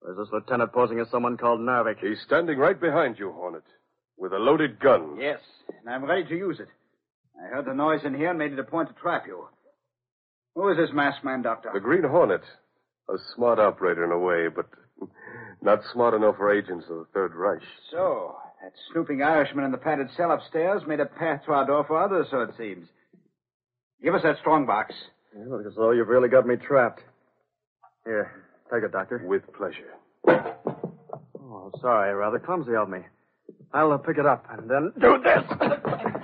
where's 0.00 0.16
this 0.18 0.28
lieutenant 0.32 0.72
posing 0.72 0.98
as 1.00 1.08
someone 1.10 1.36
called 1.36 1.60
Narvik? 1.60 1.98
He's 2.00 2.20
standing 2.26 2.58
right 2.58 2.78
behind 2.78 3.18
you, 3.18 3.32
Hornet, 3.32 3.62
with 4.16 4.32
a 4.32 4.38
loaded 4.38 4.80
gun. 4.80 5.16
Yes, 5.20 5.38
and 5.80 5.88
I'm 5.88 6.04
ready 6.04 6.24
to 6.24 6.36
use 6.36 6.58
it. 6.60 6.68
I 7.40 7.48
heard 7.54 7.66
the 7.66 7.74
noise 7.74 8.00
in 8.04 8.14
here 8.14 8.30
and 8.30 8.38
made 8.38 8.52
it 8.52 8.58
a 8.58 8.64
point 8.64 8.88
to 8.88 8.94
trap 9.00 9.24
you. 9.26 9.46
Who 10.56 10.68
is 10.70 10.76
this 10.76 10.90
masked 10.92 11.24
man, 11.24 11.42
Doctor? 11.42 11.70
The 11.72 11.80
Green 11.80 12.02
Hornet. 12.02 12.42
A 13.08 13.16
smart 13.36 13.58
operator 13.58 14.04
in 14.04 14.10
a 14.10 14.18
way, 14.18 14.48
but 14.54 14.66
not 15.62 15.80
smart 15.92 16.12
enough 16.14 16.36
for 16.36 16.52
agents 16.52 16.84
of 16.90 16.96
the 16.98 17.06
Third 17.14 17.32
Reich. 17.34 17.62
So, 17.90 18.36
that 18.62 18.72
snooping 18.92 19.22
Irishman 19.22 19.64
in 19.64 19.70
the 19.70 19.78
padded 19.78 20.08
cell 20.16 20.32
upstairs 20.32 20.82
made 20.86 21.00
a 21.00 21.06
path 21.06 21.44
to 21.46 21.52
our 21.52 21.66
door 21.66 21.84
for 21.86 22.02
others, 22.02 22.26
so 22.30 22.40
it 22.40 22.50
seems. 22.58 22.88
Give 24.02 24.14
us 24.14 24.22
that 24.22 24.38
strong 24.40 24.66
box. 24.66 24.94
You 25.36 25.48
look 25.48 25.66
as 25.66 25.74
though 25.76 25.92
you've 25.92 26.08
really 26.08 26.28
got 26.28 26.46
me 26.46 26.56
trapped. 26.56 27.00
Here, 28.04 28.44
take 28.72 28.82
it, 28.82 28.92
Doctor. 28.92 29.22
With 29.24 29.42
pleasure. 29.54 29.94
Oh, 31.40 31.70
sorry, 31.80 32.14
rather 32.14 32.38
clumsy 32.38 32.74
of 32.74 32.88
me. 32.88 33.00
I'll 33.72 33.92
uh, 33.92 33.98
pick 33.98 34.18
it 34.18 34.26
up 34.26 34.46
and 34.50 34.68
then 34.70 34.92
do 35.00 35.18
this. 35.22 35.44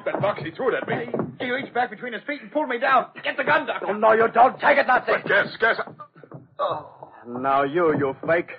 That 0.05 0.21
box, 0.21 0.43
he 0.45 0.51
threw 0.51 0.69
it 0.69 0.75
at 0.83 0.87
me. 0.87 1.07
He 1.41 1.51
reached 1.51 1.73
back 1.73 1.89
between 1.89 2.13
his 2.13 2.21
feet 2.27 2.43
and 2.43 2.53
pulled 2.53 2.69
me 2.69 2.79
down. 2.79 3.07
Get 3.23 3.39
the 3.39 3.43
gun, 3.45 3.67
Doctor. 3.67 3.87
Oh, 3.89 3.95
no, 3.95 4.13
you 4.13 4.29
don't. 4.29 4.61
Take 4.61 4.77
it, 4.77 4.87
Nazi. 4.87 5.13
Gas, 5.27 5.57
gas. 5.59 5.77
Now 7.27 7.63
you, 7.63 7.97
you 7.97 8.15
fake. 8.27 8.51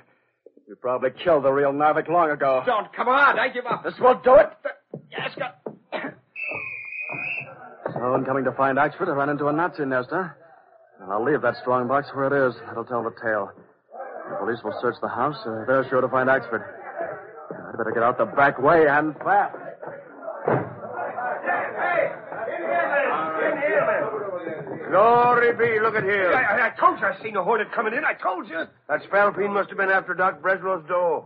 You 0.67 0.75
probably 0.75 1.11
killed 1.23 1.43
the 1.43 1.51
real 1.51 1.71
Narvik 1.71 2.07
long 2.09 2.31
ago. 2.31 2.63
Don't. 2.65 2.91
Come 2.93 3.07
on. 3.07 3.37
I 3.37 3.49
give 3.49 3.65
up. 3.65 3.83
This 3.83 3.93
won't 3.99 4.23
do 4.23 4.35
it. 4.35 4.49
Gaska. 5.13 5.53
So, 7.93 8.15
in 8.15 8.25
coming 8.25 8.43
to 8.45 8.51
find 8.53 8.77
Axford, 8.77 9.07
I 9.07 9.11
ran 9.11 9.29
into 9.29 9.47
a 9.47 9.53
Nazi 9.53 9.85
nest, 9.85 10.09
huh? 10.11 10.27
And 11.01 11.11
I'll 11.11 11.23
leave 11.23 11.41
that 11.43 11.55
strong 11.61 11.87
box 11.87 12.07
where 12.13 12.27
it 12.27 12.49
is. 12.49 12.55
That'll 12.67 12.83
tell 12.83 13.03
the 13.03 13.13
tale. 13.23 13.51
The 14.29 14.35
police 14.37 14.59
will 14.63 14.77
search 14.81 14.95
the 15.01 15.07
house. 15.07 15.37
Uh, 15.45 15.65
they're 15.67 15.85
sure 15.89 16.01
to 16.01 16.07
find 16.09 16.29
Axford. 16.29 16.65
I'd 16.65 17.77
better 17.77 17.91
get 17.93 18.03
out 18.03 18.17
the 18.17 18.25
back 18.25 18.59
way 18.59 18.87
and 18.87 19.15
fast. 19.17 19.55
Glory 24.95 25.51
be, 25.51 25.79
look 25.81 25.95
at 25.95 26.03
here. 26.03 26.33
I, 26.33 26.67
I 26.67 26.69
told 26.79 27.01
you 27.01 27.05
I 27.05 27.21
seen 27.21 27.35
a 27.35 27.43
hornet 27.43 27.69
coming 27.73 27.93
in. 27.93 28.05
I 28.05 28.13
told 28.13 28.47
you. 28.47 28.63
That 28.87 29.03
Spalpeen 29.03 29.51
must 29.51 29.67
have 29.67 29.77
been 29.77 29.89
after 29.89 30.13
Doc 30.13 30.41
Breslau's 30.41 30.87
dough. 30.87 31.25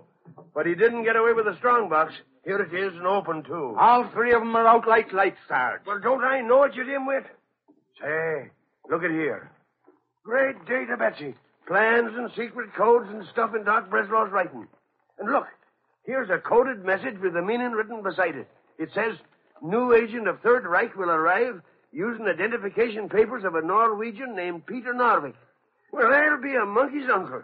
But 0.55 0.65
he 0.65 0.73
didn't 0.73 1.03
get 1.03 1.15
away 1.15 1.33
with 1.33 1.45
the 1.45 1.55
strong 1.57 1.87
box. 1.87 2.15
Here 2.43 2.59
it 2.59 2.73
is 2.73 2.93
and 2.97 3.05
open, 3.05 3.43
too. 3.43 3.75
All 3.79 4.09
three 4.11 4.33
of 4.33 4.41
them 4.41 4.55
are 4.55 4.65
out 4.65 4.87
like 4.87 5.13
lights, 5.13 5.37
Sarge. 5.47 5.81
Well, 5.85 5.99
don't 5.99 6.23
I 6.23 6.41
know 6.41 6.57
what 6.57 6.75
you 6.75 6.83
dim 6.83 7.05
with? 7.05 7.25
Say, 8.01 8.49
look 8.89 9.03
at 9.03 9.11
here. 9.11 9.51
Great 10.23 10.65
data, 10.65 10.97
Betsy. 10.97 11.35
Plans 11.67 12.09
and 12.17 12.31
secret 12.35 12.73
codes 12.73 13.07
and 13.11 13.23
stuff 13.31 13.53
in 13.53 13.65
Doc 13.65 13.91
Breslau's 13.91 14.31
writing. 14.31 14.67
And 15.19 15.31
look, 15.31 15.45
here's 16.05 16.31
a 16.31 16.39
coded 16.39 16.83
message 16.83 17.19
with 17.21 17.33
the 17.33 17.43
meaning 17.43 17.73
written 17.73 18.01
beside 18.01 18.35
it. 18.35 18.47
It 18.79 18.89
says, 18.95 19.15
new 19.61 19.93
agent 19.93 20.27
of 20.27 20.39
Third 20.39 20.65
Reich 20.65 20.95
will 20.95 21.11
arrive 21.11 21.61
using 21.91 22.27
identification 22.27 23.09
papers 23.09 23.43
of 23.43 23.55
a 23.55 23.61
Norwegian 23.61 24.35
named 24.35 24.65
Peter 24.65 24.93
Narvik. 24.93 25.33
Well, 25.91 26.09
there'll 26.09 26.41
be 26.41 26.55
a 26.55 26.65
monkey's 26.65 27.09
uncle. 27.13 27.43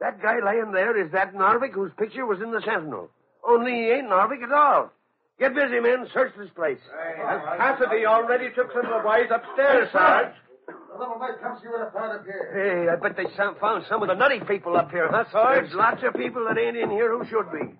That 0.00 0.20
guy 0.20 0.38
lying 0.44 0.72
there 0.72 0.96
is 1.02 1.10
that 1.12 1.34
Narvik 1.34 1.72
whose 1.72 1.92
picture 1.98 2.26
was 2.26 2.40
in 2.42 2.50
the 2.50 2.60
Sentinel. 2.60 3.10
Only 3.46 3.72
he 3.72 3.90
ain't 3.90 4.08
Narvik 4.08 4.42
at 4.42 4.52
all. 4.52 4.92
Get 5.38 5.54
busy, 5.54 5.80
men. 5.80 6.08
Search 6.12 6.32
this 6.38 6.50
place. 6.54 6.78
And 7.18 7.42
Cassidy 7.58 8.06
already 8.06 8.48
took 8.54 8.72
some 8.72 8.86
of 8.86 9.02
the 9.02 9.02
boys 9.02 9.28
upstairs, 9.30 9.88
Sarge. 9.92 10.32
The 10.66 10.98
little 10.98 11.18
mate 11.18 11.40
comes 11.42 11.60
you 11.62 11.74
in 11.76 11.82
a 11.82 11.90
part 11.90 12.20
of 12.20 12.24
here. 12.24 12.52
Hey, 12.56 12.88
I 12.90 12.96
bet 12.96 13.16
they 13.16 13.26
found 13.60 13.84
some 13.88 14.02
of 14.02 14.08
the 14.08 14.14
nutty 14.14 14.40
people 14.40 14.76
up 14.76 14.90
here, 14.90 15.08
huh, 15.10 15.24
Sarge? 15.30 15.64
There's 15.64 15.74
lots 15.74 16.02
of 16.02 16.14
people 16.14 16.44
that 16.48 16.58
ain't 16.58 16.76
in 16.76 16.90
here 16.90 17.16
who 17.16 17.24
should 17.28 17.52
be. 17.52 17.72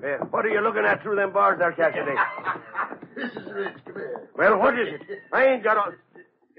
Hey, 0.00 0.16
what 0.30 0.46
are 0.46 0.50
you 0.50 0.60
looking 0.60 0.84
at 0.84 1.02
through 1.02 1.16
them 1.16 1.32
bars 1.32 1.58
there, 1.58 1.72
Cassidy? 1.72 2.14
This 3.14 3.30
is 3.32 3.52
Rich. 3.52 3.74
Come 3.84 3.94
here. 3.94 4.28
well, 4.36 4.58
what 4.58 4.78
is 4.78 4.88
it? 4.88 5.00
I 5.32 5.46
ain't 5.46 5.64
got 5.64 5.76
a... 5.76 5.92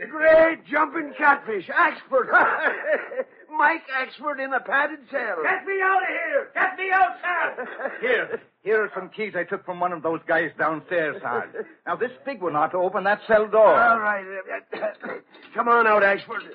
Great 0.09 0.65
jumping 0.65 1.13
catfish. 1.17 1.67
Axford. 1.67 2.27
Mike 3.57 3.83
Axford 3.87 4.43
in 4.43 4.53
a 4.53 4.59
padded 4.59 4.99
cell. 5.11 5.37
Get 5.43 5.65
me 5.65 5.79
out 5.83 6.01
of 6.01 6.09
here! 6.09 6.49
Get 6.53 6.77
me 6.77 6.91
out, 6.91 7.11
Sarge! 7.21 7.67
Here. 8.01 8.41
Here 8.63 8.81
are 8.81 8.91
some 8.95 9.09
keys 9.09 9.33
I 9.35 9.43
took 9.43 9.63
from 9.65 9.79
one 9.79 9.93
of 9.93 10.01
those 10.01 10.19
guys 10.27 10.49
downstairs, 10.57 11.21
Sarge. 11.21 11.49
Now, 11.85 11.95
this 11.95 12.11
big 12.25 12.41
one 12.41 12.55
ought 12.55 12.71
to 12.71 12.77
open 12.77 13.03
that 13.03 13.19
cell 13.27 13.47
door. 13.47 13.79
All 13.79 13.99
right. 13.99 14.25
Come 15.53 15.67
on 15.67 15.87
out, 15.87 16.01
Axford. 16.01 16.41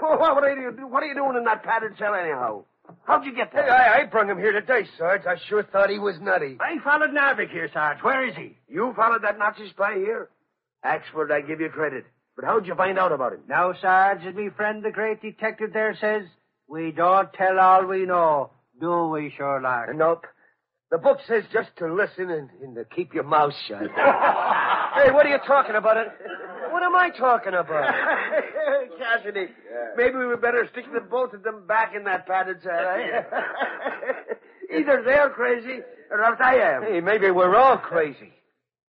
What 0.00 0.44
are 0.44 0.54
you, 0.54 0.70
what 0.86 1.02
are 1.02 1.06
you 1.06 1.14
doing 1.14 1.36
in 1.36 1.44
that 1.44 1.62
padded 1.62 1.92
cell 1.98 2.14
anyhow? 2.14 2.64
How'd 3.04 3.24
you 3.24 3.34
get 3.34 3.52
there? 3.52 3.70
I, 3.70 4.02
I 4.02 4.04
brung 4.06 4.28
him 4.28 4.38
here 4.38 4.52
today, 4.52 4.86
Sarge. 4.98 5.22
I 5.26 5.36
sure 5.48 5.62
thought 5.62 5.90
he 5.90 5.98
was 5.98 6.16
nutty. 6.20 6.58
I 6.60 6.82
followed 6.82 7.10
Narvik 7.10 7.50
here, 7.50 7.68
Sarge. 7.72 7.98
Where 8.02 8.26
is 8.26 8.34
he? 8.36 8.56
You 8.68 8.92
followed 8.96 9.22
that 9.22 9.38
Nazi 9.38 9.68
spy 9.70 9.94
here? 9.94 10.30
Axford, 10.84 11.30
I 11.30 11.40
give 11.40 11.60
you 11.60 11.68
credit. 11.68 12.04
But 12.36 12.44
how'd 12.44 12.66
you 12.66 12.74
find 12.74 12.98
out 12.98 13.12
about 13.12 13.32
him? 13.32 13.40
Now, 13.48 13.72
Sarge, 13.80 14.24
as 14.26 14.34
me 14.34 14.48
friend 14.56 14.82
the 14.82 14.90
great 14.90 15.22
detective 15.22 15.72
there 15.72 15.96
says, 16.00 16.24
we 16.66 16.92
don't 16.92 17.32
tell 17.32 17.58
all 17.58 17.86
we 17.86 18.04
know, 18.06 18.50
do 18.80 19.08
we, 19.08 19.32
Sherlock? 19.36 19.94
Nope. 19.94 20.24
The 20.90 20.98
book 20.98 21.18
says 21.26 21.44
just 21.52 21.70
to 21.78 21.92
listen 21.92 22.30
and, 22.30 22.50
and 22.62 22.74
to 22.76 22.84
keep 22.84 23.14
your 23.14 23.24
mouth 23.24 23.52
shut. 23.66 23.82
hey, 23.82 25.10
what 25.10 25.26
are 25.26 25.30
you 25.30 25.38
talking 25.46 25.74
about? 25.74 25.96
What 26.94 27.06
am 27.06 27.12
I 27.12 27.18
talking 27.18 27.54
about? 27.54 27.92
Cassidy, 28.98 29.46
maybe 29.96 30.16
we 30.16 30.36
better 30.36 30.68
stick 30.70 30.84
the 30.94 31.00
both 31.00 31.32
of 31.32 31.42
them 31.42 31.66
back 31.66 31.92
in 31.96 32.04
that 32.04 32.24
padded 32.24 32.58
cell, 32.62 32.70
eh? 32.72 33.22
Either 34.78 35.02
they're 35.04 35.30
crazy 35.30 35.80
or 36.08 36.22
else 36.22 36.38
I 36.40 36.54
am. 36.54 36.84
Hey, 36.84 37.00
maybe 37.00 37.32
we're 37.32 37.56
all 37.56 37.78
crazy. 37.78 38.32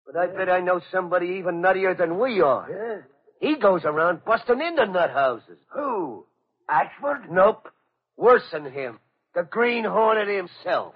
But 0.05 0.17
I 0.17 0.27
bet 0.27 0.49
I 0.49 0.59
know 0.59 0.81
somebody 0.91 1.37
even 1.39 1.61
nuttier 1.61 1.97
than 1.97 2.19
we 2.19 2.41
are. 2.41 2.67
Yeah. 2.69 3.49
He 3.49 3.55
goes 3.55 3.85
around 3.85 4.25
busting 4.25 4.59
into 4.61 4.85
nut 4.85 5.11
houses. 5.11 5.57
Who? 5.73 6.25
Axford? 6.69 7.31
Nope. 7.31 7.69
Worse 8.17 8.43
than 8.51 8.69
him. 8.69 8.99
The 9.33 9.43
Green 9.43 9.85
Hornet 9.85 10.27
himself. 10.27 10.93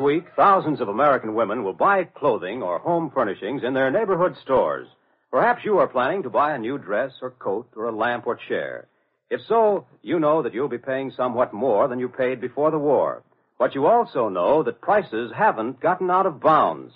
Week, 0.00 0.24
thousands 0.34 0.80
of 0.80 0.88
American 0.88 1.34
women 1.34 1.62
will 1.62 1.74
buy 1.74 2.04
clothing 2.04 2.62
or 2.62 2.78
home 2.78 3.10
furnishings 3.14 3.62
in 3.62 3.74
their 3.74 3.90
neighborhood 3.90 4.34
stores. 4.42 4.88
Perhaps 5.30 5.64
you 5.64 5.78
are 5.78 5.86
planning 5.86 6.22
to 6.24 6.30
buy 6.30 6.54
a 6.54 6.58
new 6.58 6.78
dress 6.78 7.12
or 7.22 7.30
coat 7.30 7.68
or 7.76 7.84
a 7.84 7.96
lamp 7.96 8.26
or 8.26 8.34
chair. 8.34 8.88
If 9.30 9.40
so, 9.46 9.86
you 10.02 10.18
know 10.18 10.42
that 10.42 10.54
you'll 10.54 10.68
be 10.68 10.78
paying 10.78 11.12
somewhat 11.12 11.52
more 11.52 11.86
than 11.86 12.00
you 12.00 12.08
paid 12.08 12.40
before 12.40 12.72
the 12.72 12.78
war. 12.78 13.22
But 13.58 13.74
you 13.74 13.86
also 13.86 14.28
know 14.28 14.62
that 14.64 14.80
prices 14.80 15.30
haven't 15.36 15.80
gotten 15.80 16.10
out 16.10 16.26
of 16.26 16.40
bounds. 16.40 16.92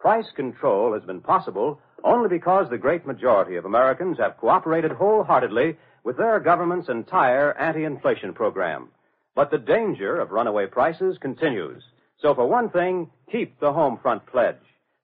Price 0.00 0.26
control 0.34 0.94
has 0.94 1.04
been 1.04 1.20
possible 1.20 1.80
only 2.02 2.28
because 2.28 2.68
the 2.70 2.78
great 2.78 3.06
majority 3.06 3.56
of 3.56 3.64
Americans 3.64 4.18
have 4.18 4.38
cooperated 4.38 4.92
wholeheartedly 4.92 5.76
with 6.04 6.16
their 6.16 6.40
government's 6.40 6.88
entire 6.88 7.52
anti-inflation 7.58 8.32
program. 8.32 8.88
But 9.34 9.50
the 9.50 9.58
danger 9.58 10.18
of 10.18 10.30
runaway 10.30 10.66
prices 10.66 11.18
continues. 11.18 11.82
So 12.20 12.34
for 12.34 12.46
one 12.46 12.70
thing, 12.70 13.10
keep 13.30 13.58
the 13.60 13.72
home 13.72 13.98
front 14.02 14.26
pledge. 14.26 14.56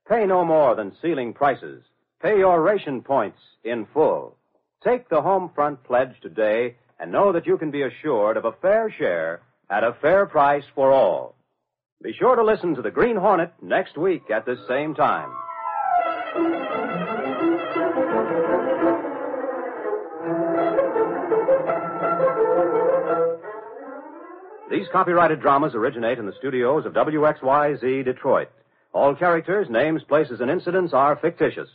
Pay 0.09 0.27
no 0.27 0.45
more 0.45 0.75
than 0.75 0.97
ceiling 1.01 1.33
prices. 1.33 1.83
Pay 2.23 2.39
your 2.39 2.63
ration 2.63 3.03
points 3.03 3.39
in 3.65 3.87
full. 3.93 4.37
Take 4.85 5.09
the 5.09 5.23
home 5.23 5.51
front 5.55 5.83
pledge 5.85 6.15
today 6.21 6.77
and 6.99 7.13
know 7.13 7.33
that 7.33 7.47
you 7.47 7.59
can 7.59 7.71
be 7.71 7.83
assured 7.83 8.37
of 8.37 8.45
a 8.45 8.53
fair 8.53 8.91
share 8.91 9.43
at 9.71 9.85
a 9.85 9.97
fair 10.01 10.27
price 10.27 10.65
for 10.75 10.93
all. 10.93 11.35
Be 12.03 12.13
sure 12.13 12.37
to 12.37 12.45
listen 12.45 12.75
to 12.75 12.83
the 12.83 12.91
Green 12.91 13.17
Hornet 13.17 13.53
next 13.63 13.97
week 13.97 14.31
at 14.31 14.45
this 14.45 14.59
same 14.69 14.95
time. 14.95 15.31
These 24.73 24.89
copyrighted 24.91 25.43
dramas 25.43 25.75
originate 25.75 26.19
in 26.19 26.25
the 26.25 26.33
studios 26.39 26.87
of 26.87 26.95
WXYZ 26.95 28.07
Detroit. 28.07 28.49
All 28.95 29.15
characters, 29.15 29.69
names, 29.69 30.03
places, 30.05 30.41
and 30.41 30.51
incidents 30.51 30.95
are 30.95 31.15
fictitious. 31.17 31.69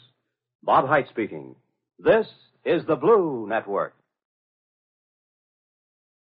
Bob 0.63 0.87
Hite 0.87 1.07
speaking. 1.09 1.55
This 1.99 2.25
is 2.65 2.83
the 2.87 2.95
Blue 2.95 3.45
Network. 3.47 3.93